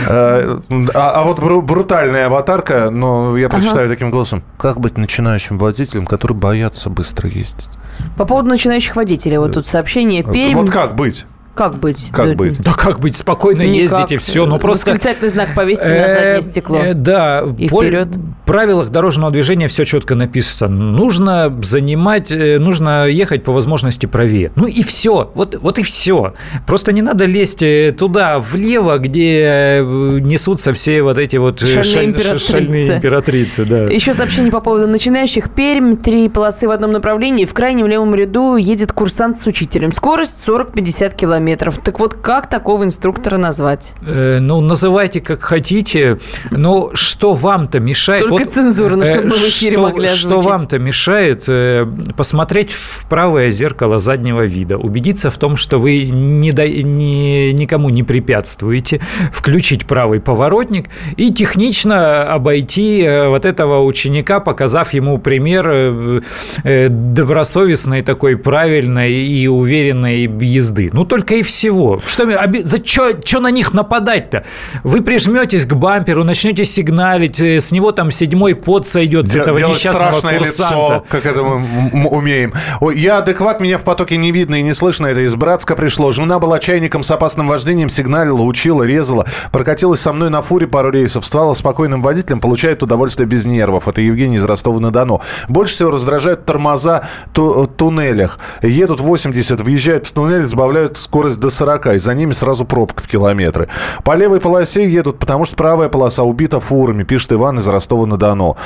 А, 0.09 0.59
а 0.95 1.23
вот 1.23 1.39
брутальная 1.39 2.27
аватарка, 2.27 2.89
но 2.89 3.37
я 3.37 3.47
прочитаю 3.49 3.87
таким 3.89 4.09
голосом. 4.09 4.43
Как 4.57 4.79
быть 4.79 4.97
начинающим 4.97 5.57
водителем, 5.57 6.05
который 6.05 6.33
боятся 6.33 6.89
быстро 6.89 7.29
ездить? 7.29 7.69
По 8.17 8.25
поводу 8.25 8.49
начинающих 8.49 8.95
водителей, 8.95 9.37
вот 9.37 9.53
тут 9.53 9.67
сообщение. 9.67 10.23
Вот 10.53 10.71
как 10.71 10.95
быть? 10.95 11.25
Как 11.53 11.79
быть? 11.79 12.09
Как 12.13 12.29
да, 12.29 12.35
быть? 12.35 12.61
Да 12.61 12.73
как 12.73 12.99
быть? 12.99 13.17
Спокойно 13.17 13.63
Никак. 13.63 13.99
ездите, 13.99 14.17
все. 14.17 14.45
Ну 14.45 14.57
просто... 14.57 14.91
Восклицательный 14.91 15.29
знак 15.29 15.49
повесьте 15.53 15.85
на 15.85 15.91
э, 15.91 16.13
заднее 16.13 16.41
стекло. 16.41 16.77
Э, 16.77 16.93
да. 16.93 17.43
И 17.57 17.67
вперед. 17.67 18.07
В 18.15 18.45
правилах 18.45 18.89
дорожного 18.89 19.31
движения 19.31 19.67
все 19.67 19.83
четко 19.83 20.15
написано. 20.15 20.73
Нужно 20.91 21.53
занимать, 21.61 22.31
э, 22.31 22.57
нужно 22.57 23.05
ехать 23.05 23.43
по 23.43 23.51
возможности 23.51 24.05
правее. 24.05 24.53
Ну 24.55 24.65
и 24.65 24.81
все. 24.81 25.31
Вот, 25.33 25.57
вот 25.61 25.77
и 25.77 25.83
все. 25.83 26.33
Просто 26.65 26.93
не 26.93 27.01
надо 27.01 27.25
лезть 27.25 27.63
туда, 27.97 28.39
влево, 28.39 28.97
где 28.97 29.81
несутся 29.83 30.71
все 30.73 31.03
вот 31.03 31.17
эти 31.17 31.35
вот 31.35 31.59
шальные, 31.59 31.83
шаль... 31.83 32.05
императрицы. 32.05 32.51
шальные 32.51 32.95
императрицы. 32.95 33.65
Да. 33.65 33.83
Еще 33.83 34.13
сообщение 34.13 34.51
по 34.51 34.61
поводу 34.61 34.87
начинающих. 34.87 35.49
Пермь, 35.51 35.97
три 35.97 36.29
полосы 36.29 36.67
в 36.67 36.71
одном 36.71 36.91
направлении. 36.91 37.43
В 37.43 37.53
крайнем 37.53 37.87
левом 37.87 38.15
ряду 38.15 38.55
едет 38.55 38.93
курсант 38.93 39.37
с 39.37 39.45
учителем. 39.45 39.91
Скорость 39.91 40.35
40-50 40.47 41.15
километров 41.15 41.40
километров. 41.41 41.79
Так 41.79 41.99
вот, 41.99 42.13
как 42.13 42.49
такого 42.49 42.83
инструктора 42.83 43.37
назвать? 43.37 43.93
Э, 44.05 44.37
ну, 44.39 44.61
называйте 44.61 45.21
как 45.21 45.41
хотите. 45.41 46.19
Но 46.51 46.91
что 46.93 47.33
вам-то 47.33 47.79
мешает? 47.79 48.23
Только 48.23 48.43
вот, 48.43 48.51
цензурно, 48.51 49.05
чтобы 49.05 49.27
мы 49.27 49.35
в 49.35 49.43
эфире 49.43 49.73
что, 49.73 49.81
могли 49.81 50.05
озвучить. 50.07 50.27
Что 50.27 50.41
вам-то 50.41 50.79
мешает 50.79 51.43
э, 51.47 51.87
посмотреть 52.15 52.71
в 52.71 53.05
правое 53.09 53.51
зеркало 53.51 53.99
заднего 53.99 54.45
вида, 54.45 54.77
убедиться 54.77 55.31
в 55.31 55.37
том, 55.37 55.57
что 55.57 55.79
вы 55.79 56.03
не 56.03 56.51
до, 56.51 56.67
не, 56.67 57.53
никому 57.53 57.89
не 57.89 58.03
препятствуете, 58.03 59.01
включить 59.33 59.87
правый 59.87 60.19
поворотник 60.19 60.89
и 61.17 61.33
технично 61.33 62.23
обойти 62.23 63.01
э, 63.01 63.27
вот 63.27 63.45
этого 63.45 63.83
ученика, 63.83 64.39
показав 64.39 64.93
ему 64.93 65.17
пример 65.17 65.69
э, 65.69 66.21
э, 66.63 66.87
добросовестной 66.89 68.01
такой 68.01 68.37
правильной 68.37 69.13
и 69.13 69.47
уверенной 69.47 70.29
езды. 70.41 70.89
Ну, 70.93 71.05
только 71.05 71.30
только 71.31 71.35
и 71.35 71.41
всего. 71.43 72.01
Что, 72.05 72.25
за 72.63 72.85
что 72.85 73.39
на 73.39 73.51
них 73.51 73.73
нападать-то? 73.73 74.43
Вы 74.83 75.01
прижметесь 75.01 75.65
к 75.65 75.73
бамперу, 75.73 76.23
начнете 76.23 76.65
сигналить, 76.65 77.39
э, 77.39 77.59
с 77.59 77.71
него 77.71 77.91
там 77.91 78.11
седьмой 78.11 78.55
пот 78.55 78.85
сойдет 78.85 79.29
с 79.29 79.35
этого 79.35 79.57
несчастного 79.57 80.11
страшное 80.11 80.37
курсанта. 80.37 80.75
лицо, 80.75 81.05
как 81.09 81.25
это 81.25 81.43
мы 81.43 82.09
умеем. 82.09 82.53
Ой, 82.81 82.97
я 82.97 83.17
адекват, 83.17 83.61
меня 83.61 83.77
в 83.77 83.83
потоке 83.83 84.17
не 84.17 84.31
видно 84.31 84.55
и 84.55 84.61
не 84.61 84.73
слышно. 84.73 85.07
Это 85.07 85.21
из 85.21 85.35
Братска 85.35 85.75
пришло. 85.75 86.11
Жена 86.11 86.39
была 86.39 86.59
чайником 86.59 87.03
с 87.03 87.11
опасным 87.11 87.47
вождением, 87.47 87.89
сигналила, 87.89 88.41
учила, 88.41 88.83
резала. 88.83 89.25
Прокатилась 89.51 90.01
со 90.01 90.13
мной 90.13 90.29
на 90.29 90.41
фуре 90.41 90.67
пару 90.67 90.91
рейсов, 90.91 91.25
стала 91.25 91.53
спокойным 91.53 92.01
водителем, 92.01 92.39
получает 92.39 92.83
удовольствие 92.83 93.27
без 93.27 93.45
нервов. 93.45 93.87
Это 93.87 94.01
Евгений 94.01 94.37
из 94.37 94.45
Ростова-на-Дону. 94.45 95.21
Больше 95.47 95.73
всего 95.73 95.91
раздражают 95.91 96.45
тормоза 96.45 97.03
в 97.33 97.67
туннелях. 97.67 98.39
Едут 98.61 98.99
80, 98.99 99.61
въезжают 99.61 100.07
в 100.07 100.11
туннель, 100.11 100.45
сбавляют 100.45 100.97
скорость 100.97 101.20
скорость 101.21 101.39
до 101.39 101.51
40, 101.51 101.87
и 101.87 101.97
за 101.99 102.15
ними 102.15 102.33
сразу 102.33 102.65
пробка 102.65 103.03
в 103.03 103.07
километры. 103.07 103.67
По 104.03 104.15
левой 104.15 104.39
полосе 104.39 104.89
едут, 104.89 105.19
потому 105.19 105.45
что 105.45 105.55
правая 105.55 105.87
полоса 105.87 106.23
убита 106.23 106.59
фурами, 106.59 107.03
пишет 107.03 107.33
Иван 107.33 107.59
из 107.59 107.67
Ростова-на-Дону. 107.67 108.57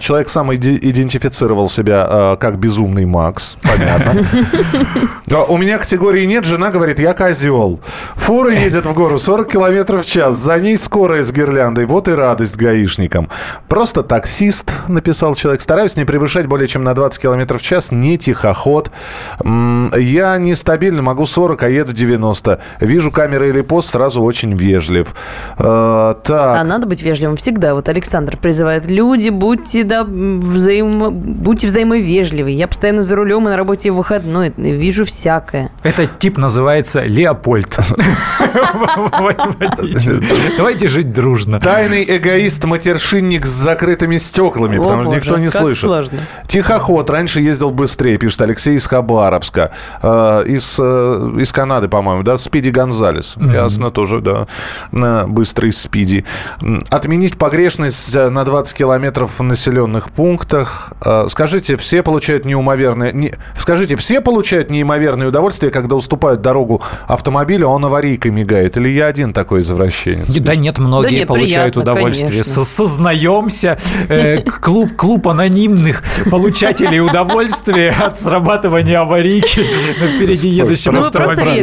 Человек 0.00 0.28
сам 0.28 0.52
идентифицировал 0.52 1.68
себя 1.68 2.08
э, 2.10 2.36
как 2.40 2.58
безумный 2.58 3.04
Макс, 3.04 3.56
понятно. 3.62 4.26
У 5.48 5.56
меня 5.56 5.78
категории 5.78 6.24
нет, 6.24 6.44
жена 6.44 6.70
говорит, 6.70 6.98
я 6.98 7.14
козел. 7.14 7.80
Фура 8.16 8.52
едет 8.52 8.84
в 8.84 8.92
гору 8.94 9.18
40 9.18 9.48
километров 9.48 10.04
в 10.04 10.08
час, 10.08 10.36
за 10.38 10.58
ней 10.58 10.76
скорая 10.76 11.22
с 11.22 11.32
гирляндой, 11.32 11.86
вот 11.86 12.08
и 12.08 12.12
радость 12.12 12.56
гаишникам. 12.56 13.28
Просто 13.68 14.02
таксист, 14.02 14.72
написал 14.88 15.34
человек, 15.36 15.62
стараюсь 15.62 15.96
не 15.96 16.04
превышать 16.04 16.46
более 16.46 16.66
чем 16.66 16.82
на 16.82 16.94
20 16.94 17.22
километров 17.22 17.62
в 17.62 17.64
час, 17.64 17.92
не 17.92 18.18
тихоход. 18.18 18.90
Я 19.44 20.36
нестабильно, 20.38 21.02
могу 21.02 21.26
40, 21.26 21.62
а 21.62 21.68
еду 21.68 21.91
90. 21.92 22.58
Вижу 22.80 23.10
камеры 23.10 23.48
или 23.48 23.60
пост, 23.60 23.90
сразу 23.90 24.22
очень 24.22 24.56
вежлив. 24.56 25.14
Э, 25.58 26.14
Так. 26.22 26.60
А 26.60 26.64
надо 26.64 26.86
быть 26.86 27.02
вежливым 27.02 27.36
всегда. 27.36 27.74
Вот 27.74 27.88
Александр 27.88 28.36
призывает. 28.36 28.86
Люди, 28.86 29.28
будьте, 29.28 29.84
да, 29.84 30.04
взаимо... 30.04 31.10
будьте 31.10 31.66
взаимовежливы. 31.66 32.50
Я 32.50 32.68
постоянно 32.68 33.02
за 33.02 33.16
рулем 33.16 33.46
и 33.46 33.50
на 33.50 33.56
работе 33.56 33.90
в 33.90 33.96
выходной. 33.96 34.52
Вижу 34.56 35.04
всякое. 35.04 35.70
Этот 35.82 36.18
тип 36.18 36.38
называется 36.38 37.02
Леопольд. 37.02 37.72
Давайте 40.56 40.88
жить 40.88 41.12
дружно. 41.12 41.60
Тайный 41.60 42.04
эгоист-матершинник 42.04 43.46
с 43.46 43.50
закрытыми 43.50 44.16
стеклами, 44.18 44.78
потому 44.78 45.04
что 45.04 45.14
никто 45.14 45.38
не 45.38 45.50
слышит. 45.50 46.10
Тихоход. 46.46 47.10
Раньше 47.10 47.40
ездил 47.40 47.70
быстрее, 47.70 48.18
пишет 48.18 48.42
Алексей 48.42 48.76
из 48.76 48.86
Хабаровска. 48.86 49.72
Э, 50.02 50.44
из, 50.46 50.78
э, 50.80 51.30
из 51.38 51.52
Канады, 51.82 51.88
по-моему, 51.88 52.22
да? 52.22 52.38
Спиди 52.38 52.70
Гонзалес. 52.70 53.36
Ясно, 53.36 53.90
тоже, 53.90 54.20
да. 54.20 54.46
На 54.92 55.26
быстрый 55.26 55.72
Спиди. 55.72 56.24
Отменить 56.90 57.36
погрешность 57.36 58.14
э, 58.14 58.28
на 58.30 58.44
20 58.44 58.76
километров 58.76 59.38
в 59.38 59.42
населенных 59.42 60.10
пунктах. 60.10 60.92
Э, 61.04 61.26
скажите, 61.28 61.76
все 61.76 62.02
получают 62.02 62.44
неумоверное... 62.44 63.12
не- 63.12 63.32
Скажите, 63.58 63.96
все 63.96 64.20
получают 64.20 64.70
неимоверное 64.70 65.28
удовольствие, 65.28 65.72
когда 65.72 65.96
уступают 65.96 66.40
дорогу 66.40 66.82
автомобилю, 67.08 67.66
а 67.68 67.70
он 67.70 67.84
аварийкой 67.84 68.30
мигает? 68.30 68.76
Или 68.76 68.90
я 68.90 69.06
один 69.06 69.32
такой 69.32 69.60
извращенец? 69.62 70.32
Да 70.32 70.54
нет, 70.54 70.78
многие 70.78 71.08
Да 71.08 71.14
нет, 71.16 71.28
получают 71.28 71.74
приятно, 71.74 71.92
удовольствие. 71.92 72.44
Сознаемся, 72.44 73.78
э, 74.08 74.38
клуб, 74.60 74.96
клуб 74.96 75.28
анонимных 75.28 76.02
получателей 76.30 77.00
удовольствия 77.00 77.90
от 77.90 78.16
срабатывания 78.16 79.00
аварийки 79.00 79.60
на 80.00 80.06
впереди 80.16 80.48
едущем 80.48 80.94
Ну, 80.94 81.10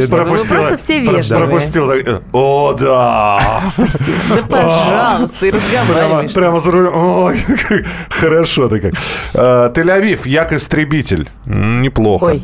вы 0.09 0.25
просто 0.25 0.57
автомобиле. 0.57 1.17
вежливы, 1.17 1.39
вы 1.45 1.47
просто 1.49 1.71
все 1.71 1.81
вежливые. 1.81 1.99
Пропустил. 1.99 2.13
так, 2.13 2.21
О, 2.33 2.73
да. 2.79 3.61
Да 4.29 4.43
пожалуйста, 4.49 5.45
и 5.45 5.51
Прямо, 5.51 5.87
разговариваешь. 5.89 6.33
прямо 6.33 6.59
за 6.59 6.71
рулем. 6.71 6.91
Ой, 6.95 7.39
как 7.67 7.83
хорошо-то 8.09 8.79
как. 8.79 8.93
Э, 9.33 9.71
Тель-Авив, 9.73 10.27
як 10.27 10.53
истребитель. 10.53 11.29
Неплохо. 11.45 12.39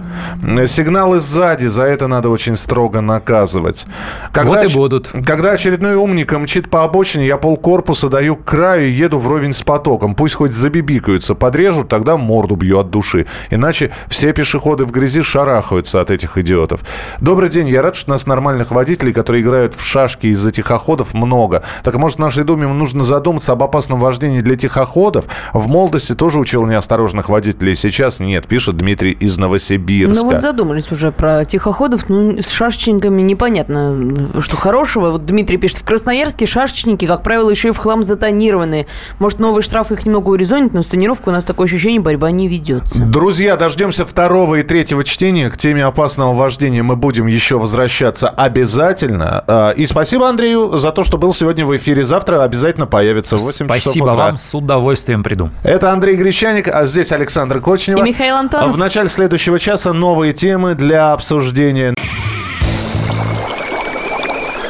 Сигналы 0.67 1.19
сзади, 1.19 1.67
за 1.67 1.83
это 1.83 2.07
надо 2.07 2.29
очень 2.29 2.55
строго 2.55 3.01
наказывать. 3.01 3.85
Вот 4.33 4.63
и 4.63 4.67
будут. 4.73 5.09
Когда 5.25 5.51
очередной 5.51 5.95
умник 5.95 6.31
мчит 6.33 6.69
по 6.69 6.83
обочине, 6.83 7.25
я 7.27 7.37
полкорпуса 7.37 8.09
даю 8.09 8.35
к 8.35 8.43
краю 8.45 8.87
и 8.87 8.91
еду 8.91 9.17
вровень 9.19 9.53
с 9.53 9.61
потоком. 9.61 10.15
Пусть 10.15 10.35
хоть 10.35 10.51
забибикаются, 10.51 11.35
подрежут, 11.35 11.87
тогда 11.89 12.17
морду 12.17 12.55
бью 12.55 12.79
от 12.79 12.89
души. 12.89 13.25
Иначе 13.49 13.91
все 14.07 14.33
пешеходы 14.33 14.85
в 14.85 14.91
грязи 14.91 15.21
шарахаются 15.21 16.01
от 16.01 16.09
этих 16.11 16.37
идиотов. 16.37 16.81
Добрый 17.21 17.49
день, 17.49 17.54
я 17.63 17.81
рад, 17.81 17.95
что 17.95 18.11
у 18.11 18.13
нас 18.13 18.27
нормальных 18.27 18.71
водителей, 18.71 19.13
которые 19.13 19.43
играют 19.43 19.73
в 19.75 19.83
шашки 19.83 20.27
из-за 20.27 20.51
тихоходов, 20.51 21.13
много. 21.13 21.63
Так 21.83 21.95
может, 21.95 22.19
нашей 22.19 22.43
Думе 22.43 22.67
нужно 22.67 23.03
задуматься 23.03 23.53
об 23.53 23.63
опасном 23.63 23.99
вождении 23.99 24.41
для 24.41 24.55
тихоходов? 24.55 25.25
В 25.53 25.67
молодости 25.67 26.15
тоже 26.15 26.39
учил 26.39 26.65
неосторожных 26.65 27.29
водителей, 27.29 27.75
сейчас 27.75 28.19
нет, 28.19 28.47
пишет 28.47 28.77
Дмитрий 28.77 29.11
из 29.11 29.37
Новосибирска. 29.37 30.23
Ну 30.23 30.31
вот 30.31 30.41
задумались 30.41 30.91
уже 30.91 31.11
про 31.11 31.45
тихоходов, 31.45 32.09
ну 32.09 32.41
с 32.41 32.49
шашечниками 32.49 33.21
непонятно, 33.21 34.41
что 34.41 34.57
хорошего. 34.57 35.11
Вот 35.11 35.25
Дмитрий 35.25 35.57
пишет, 35.57 35.77
в 35.77 35.85
Красноярске 35.85 36.45
шашечники, 36.45 37.05
как 37.05 37.23
правило, 37.23 37.49
еще 37.49 37.69
и 37.69 37.71
в 37.71 37.77
хлам 37.77 38.03
затонированные. 38.03 38.87
Может, 39.19 39.39
новый 39.39 39.61
штраф 39.61 39.91
их 39.91 40.05
немного 40.05 40.29
урезонит, 40.29 40.73
но 40.73 40.81
с 40.81 40.87
тонировкой 40.87 41.31
у 41.31 41.35
нас 41.35 41.45
такое 41.45 41.67
ощущение, 41.67 42.01
борьба 42.01 42.31
не 42.31 42.47
ведется. 42.47 43.01
Друзья, 43.01 43.55
дождемся 43.55 44.05
второго 44.05 44.55
и 44.55 44.63
третьего 44.63 45.03
чтения. 45.03 45.49
К 45.49 45.57
теме 45.57 45.85
опасного 45.85 46.33
вождения 46.33 46.81
мы 46.81 46.95
будем 46.95 47.27
еще 47.27 47.44
возвращаться 47.53 48.27
обязательно. 48.29 49.43
А, 49.47 49.71
И 49.71 49.85
спасибо 49.85 50.27
Андрею 50.27 50.77
за 50.77 50.91
то, 50.91 51.03
что 51.03 51.17
был 51.17 51.33
сегодня 51.33 51.65
в 51.65 51.75
эфире. 51.77 52.05
Завтра 52.05 52.43
обязательно 52.43 52.87
появится 52.87 53.37
в 53.37 53.41
8 53.41 53.67
часов 53.67 53.81
Спасибо 53.81 54.05
вам, 54.05 54.37
с 54.37 54.53
удовольствием 54.55 55.23
приду. 55.23 55.49
Это 55.63 55.91
Андрей 55.91 56.15
Гречаник, 56.15 56.67
а 56.67 56.85
здесь 56.85 57.11
Александр 57.11 57.59
Кочнева. 57.59 57.99
И 57.99 58.09
Михаил 58.09 58.35
Антонов. 58.35 58.71
В 58.71 58.77
начале 58.77 59.09
следующего 59.09 59.59
часа 59.59 59.93
новые 59.93 60.33
темы 60.33 60.75
для 60.75 61.13
обсуждения. 61.13 61.93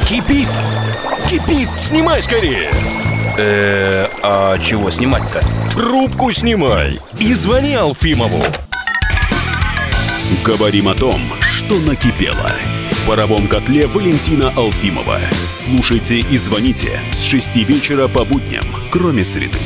Кипит! 0.06 0.48
Кипит! 1.28 1.68
Снимай 1.78 2.22
скорее! 2.22 2.70
Э, 3.38 4.06
а 4.22 4.56
чего 4.58 4.90
снимать-то? 4.90 5.40
Трубку 5.74 6.32
снимай 6.32 7.00
и 7.18 7.34
звони 7.34 7.74
Алфимову. 7.74 8.42
Говорим 10.46 10.86
о 10.86 10.94
том, 10.94 11.20
что 11.40 11.74
накипело. 11.80 12.52
В 12.92 13.08
паровом 13.08 13.48
котле 13.48 13.88
Валентина 13.88 14.50
Алфимова. 14.50 15.18
Слушайте 15.48 16.20
и 16.20 16.36
звоните 16.36 17.00
с 17.10 17.22
6 17.22 17.56
вечера 17.68 18.06
по 18.06 18.24
будням, 18.24 18.64
кроме 18.92 19.24
среды. 19.24 19.58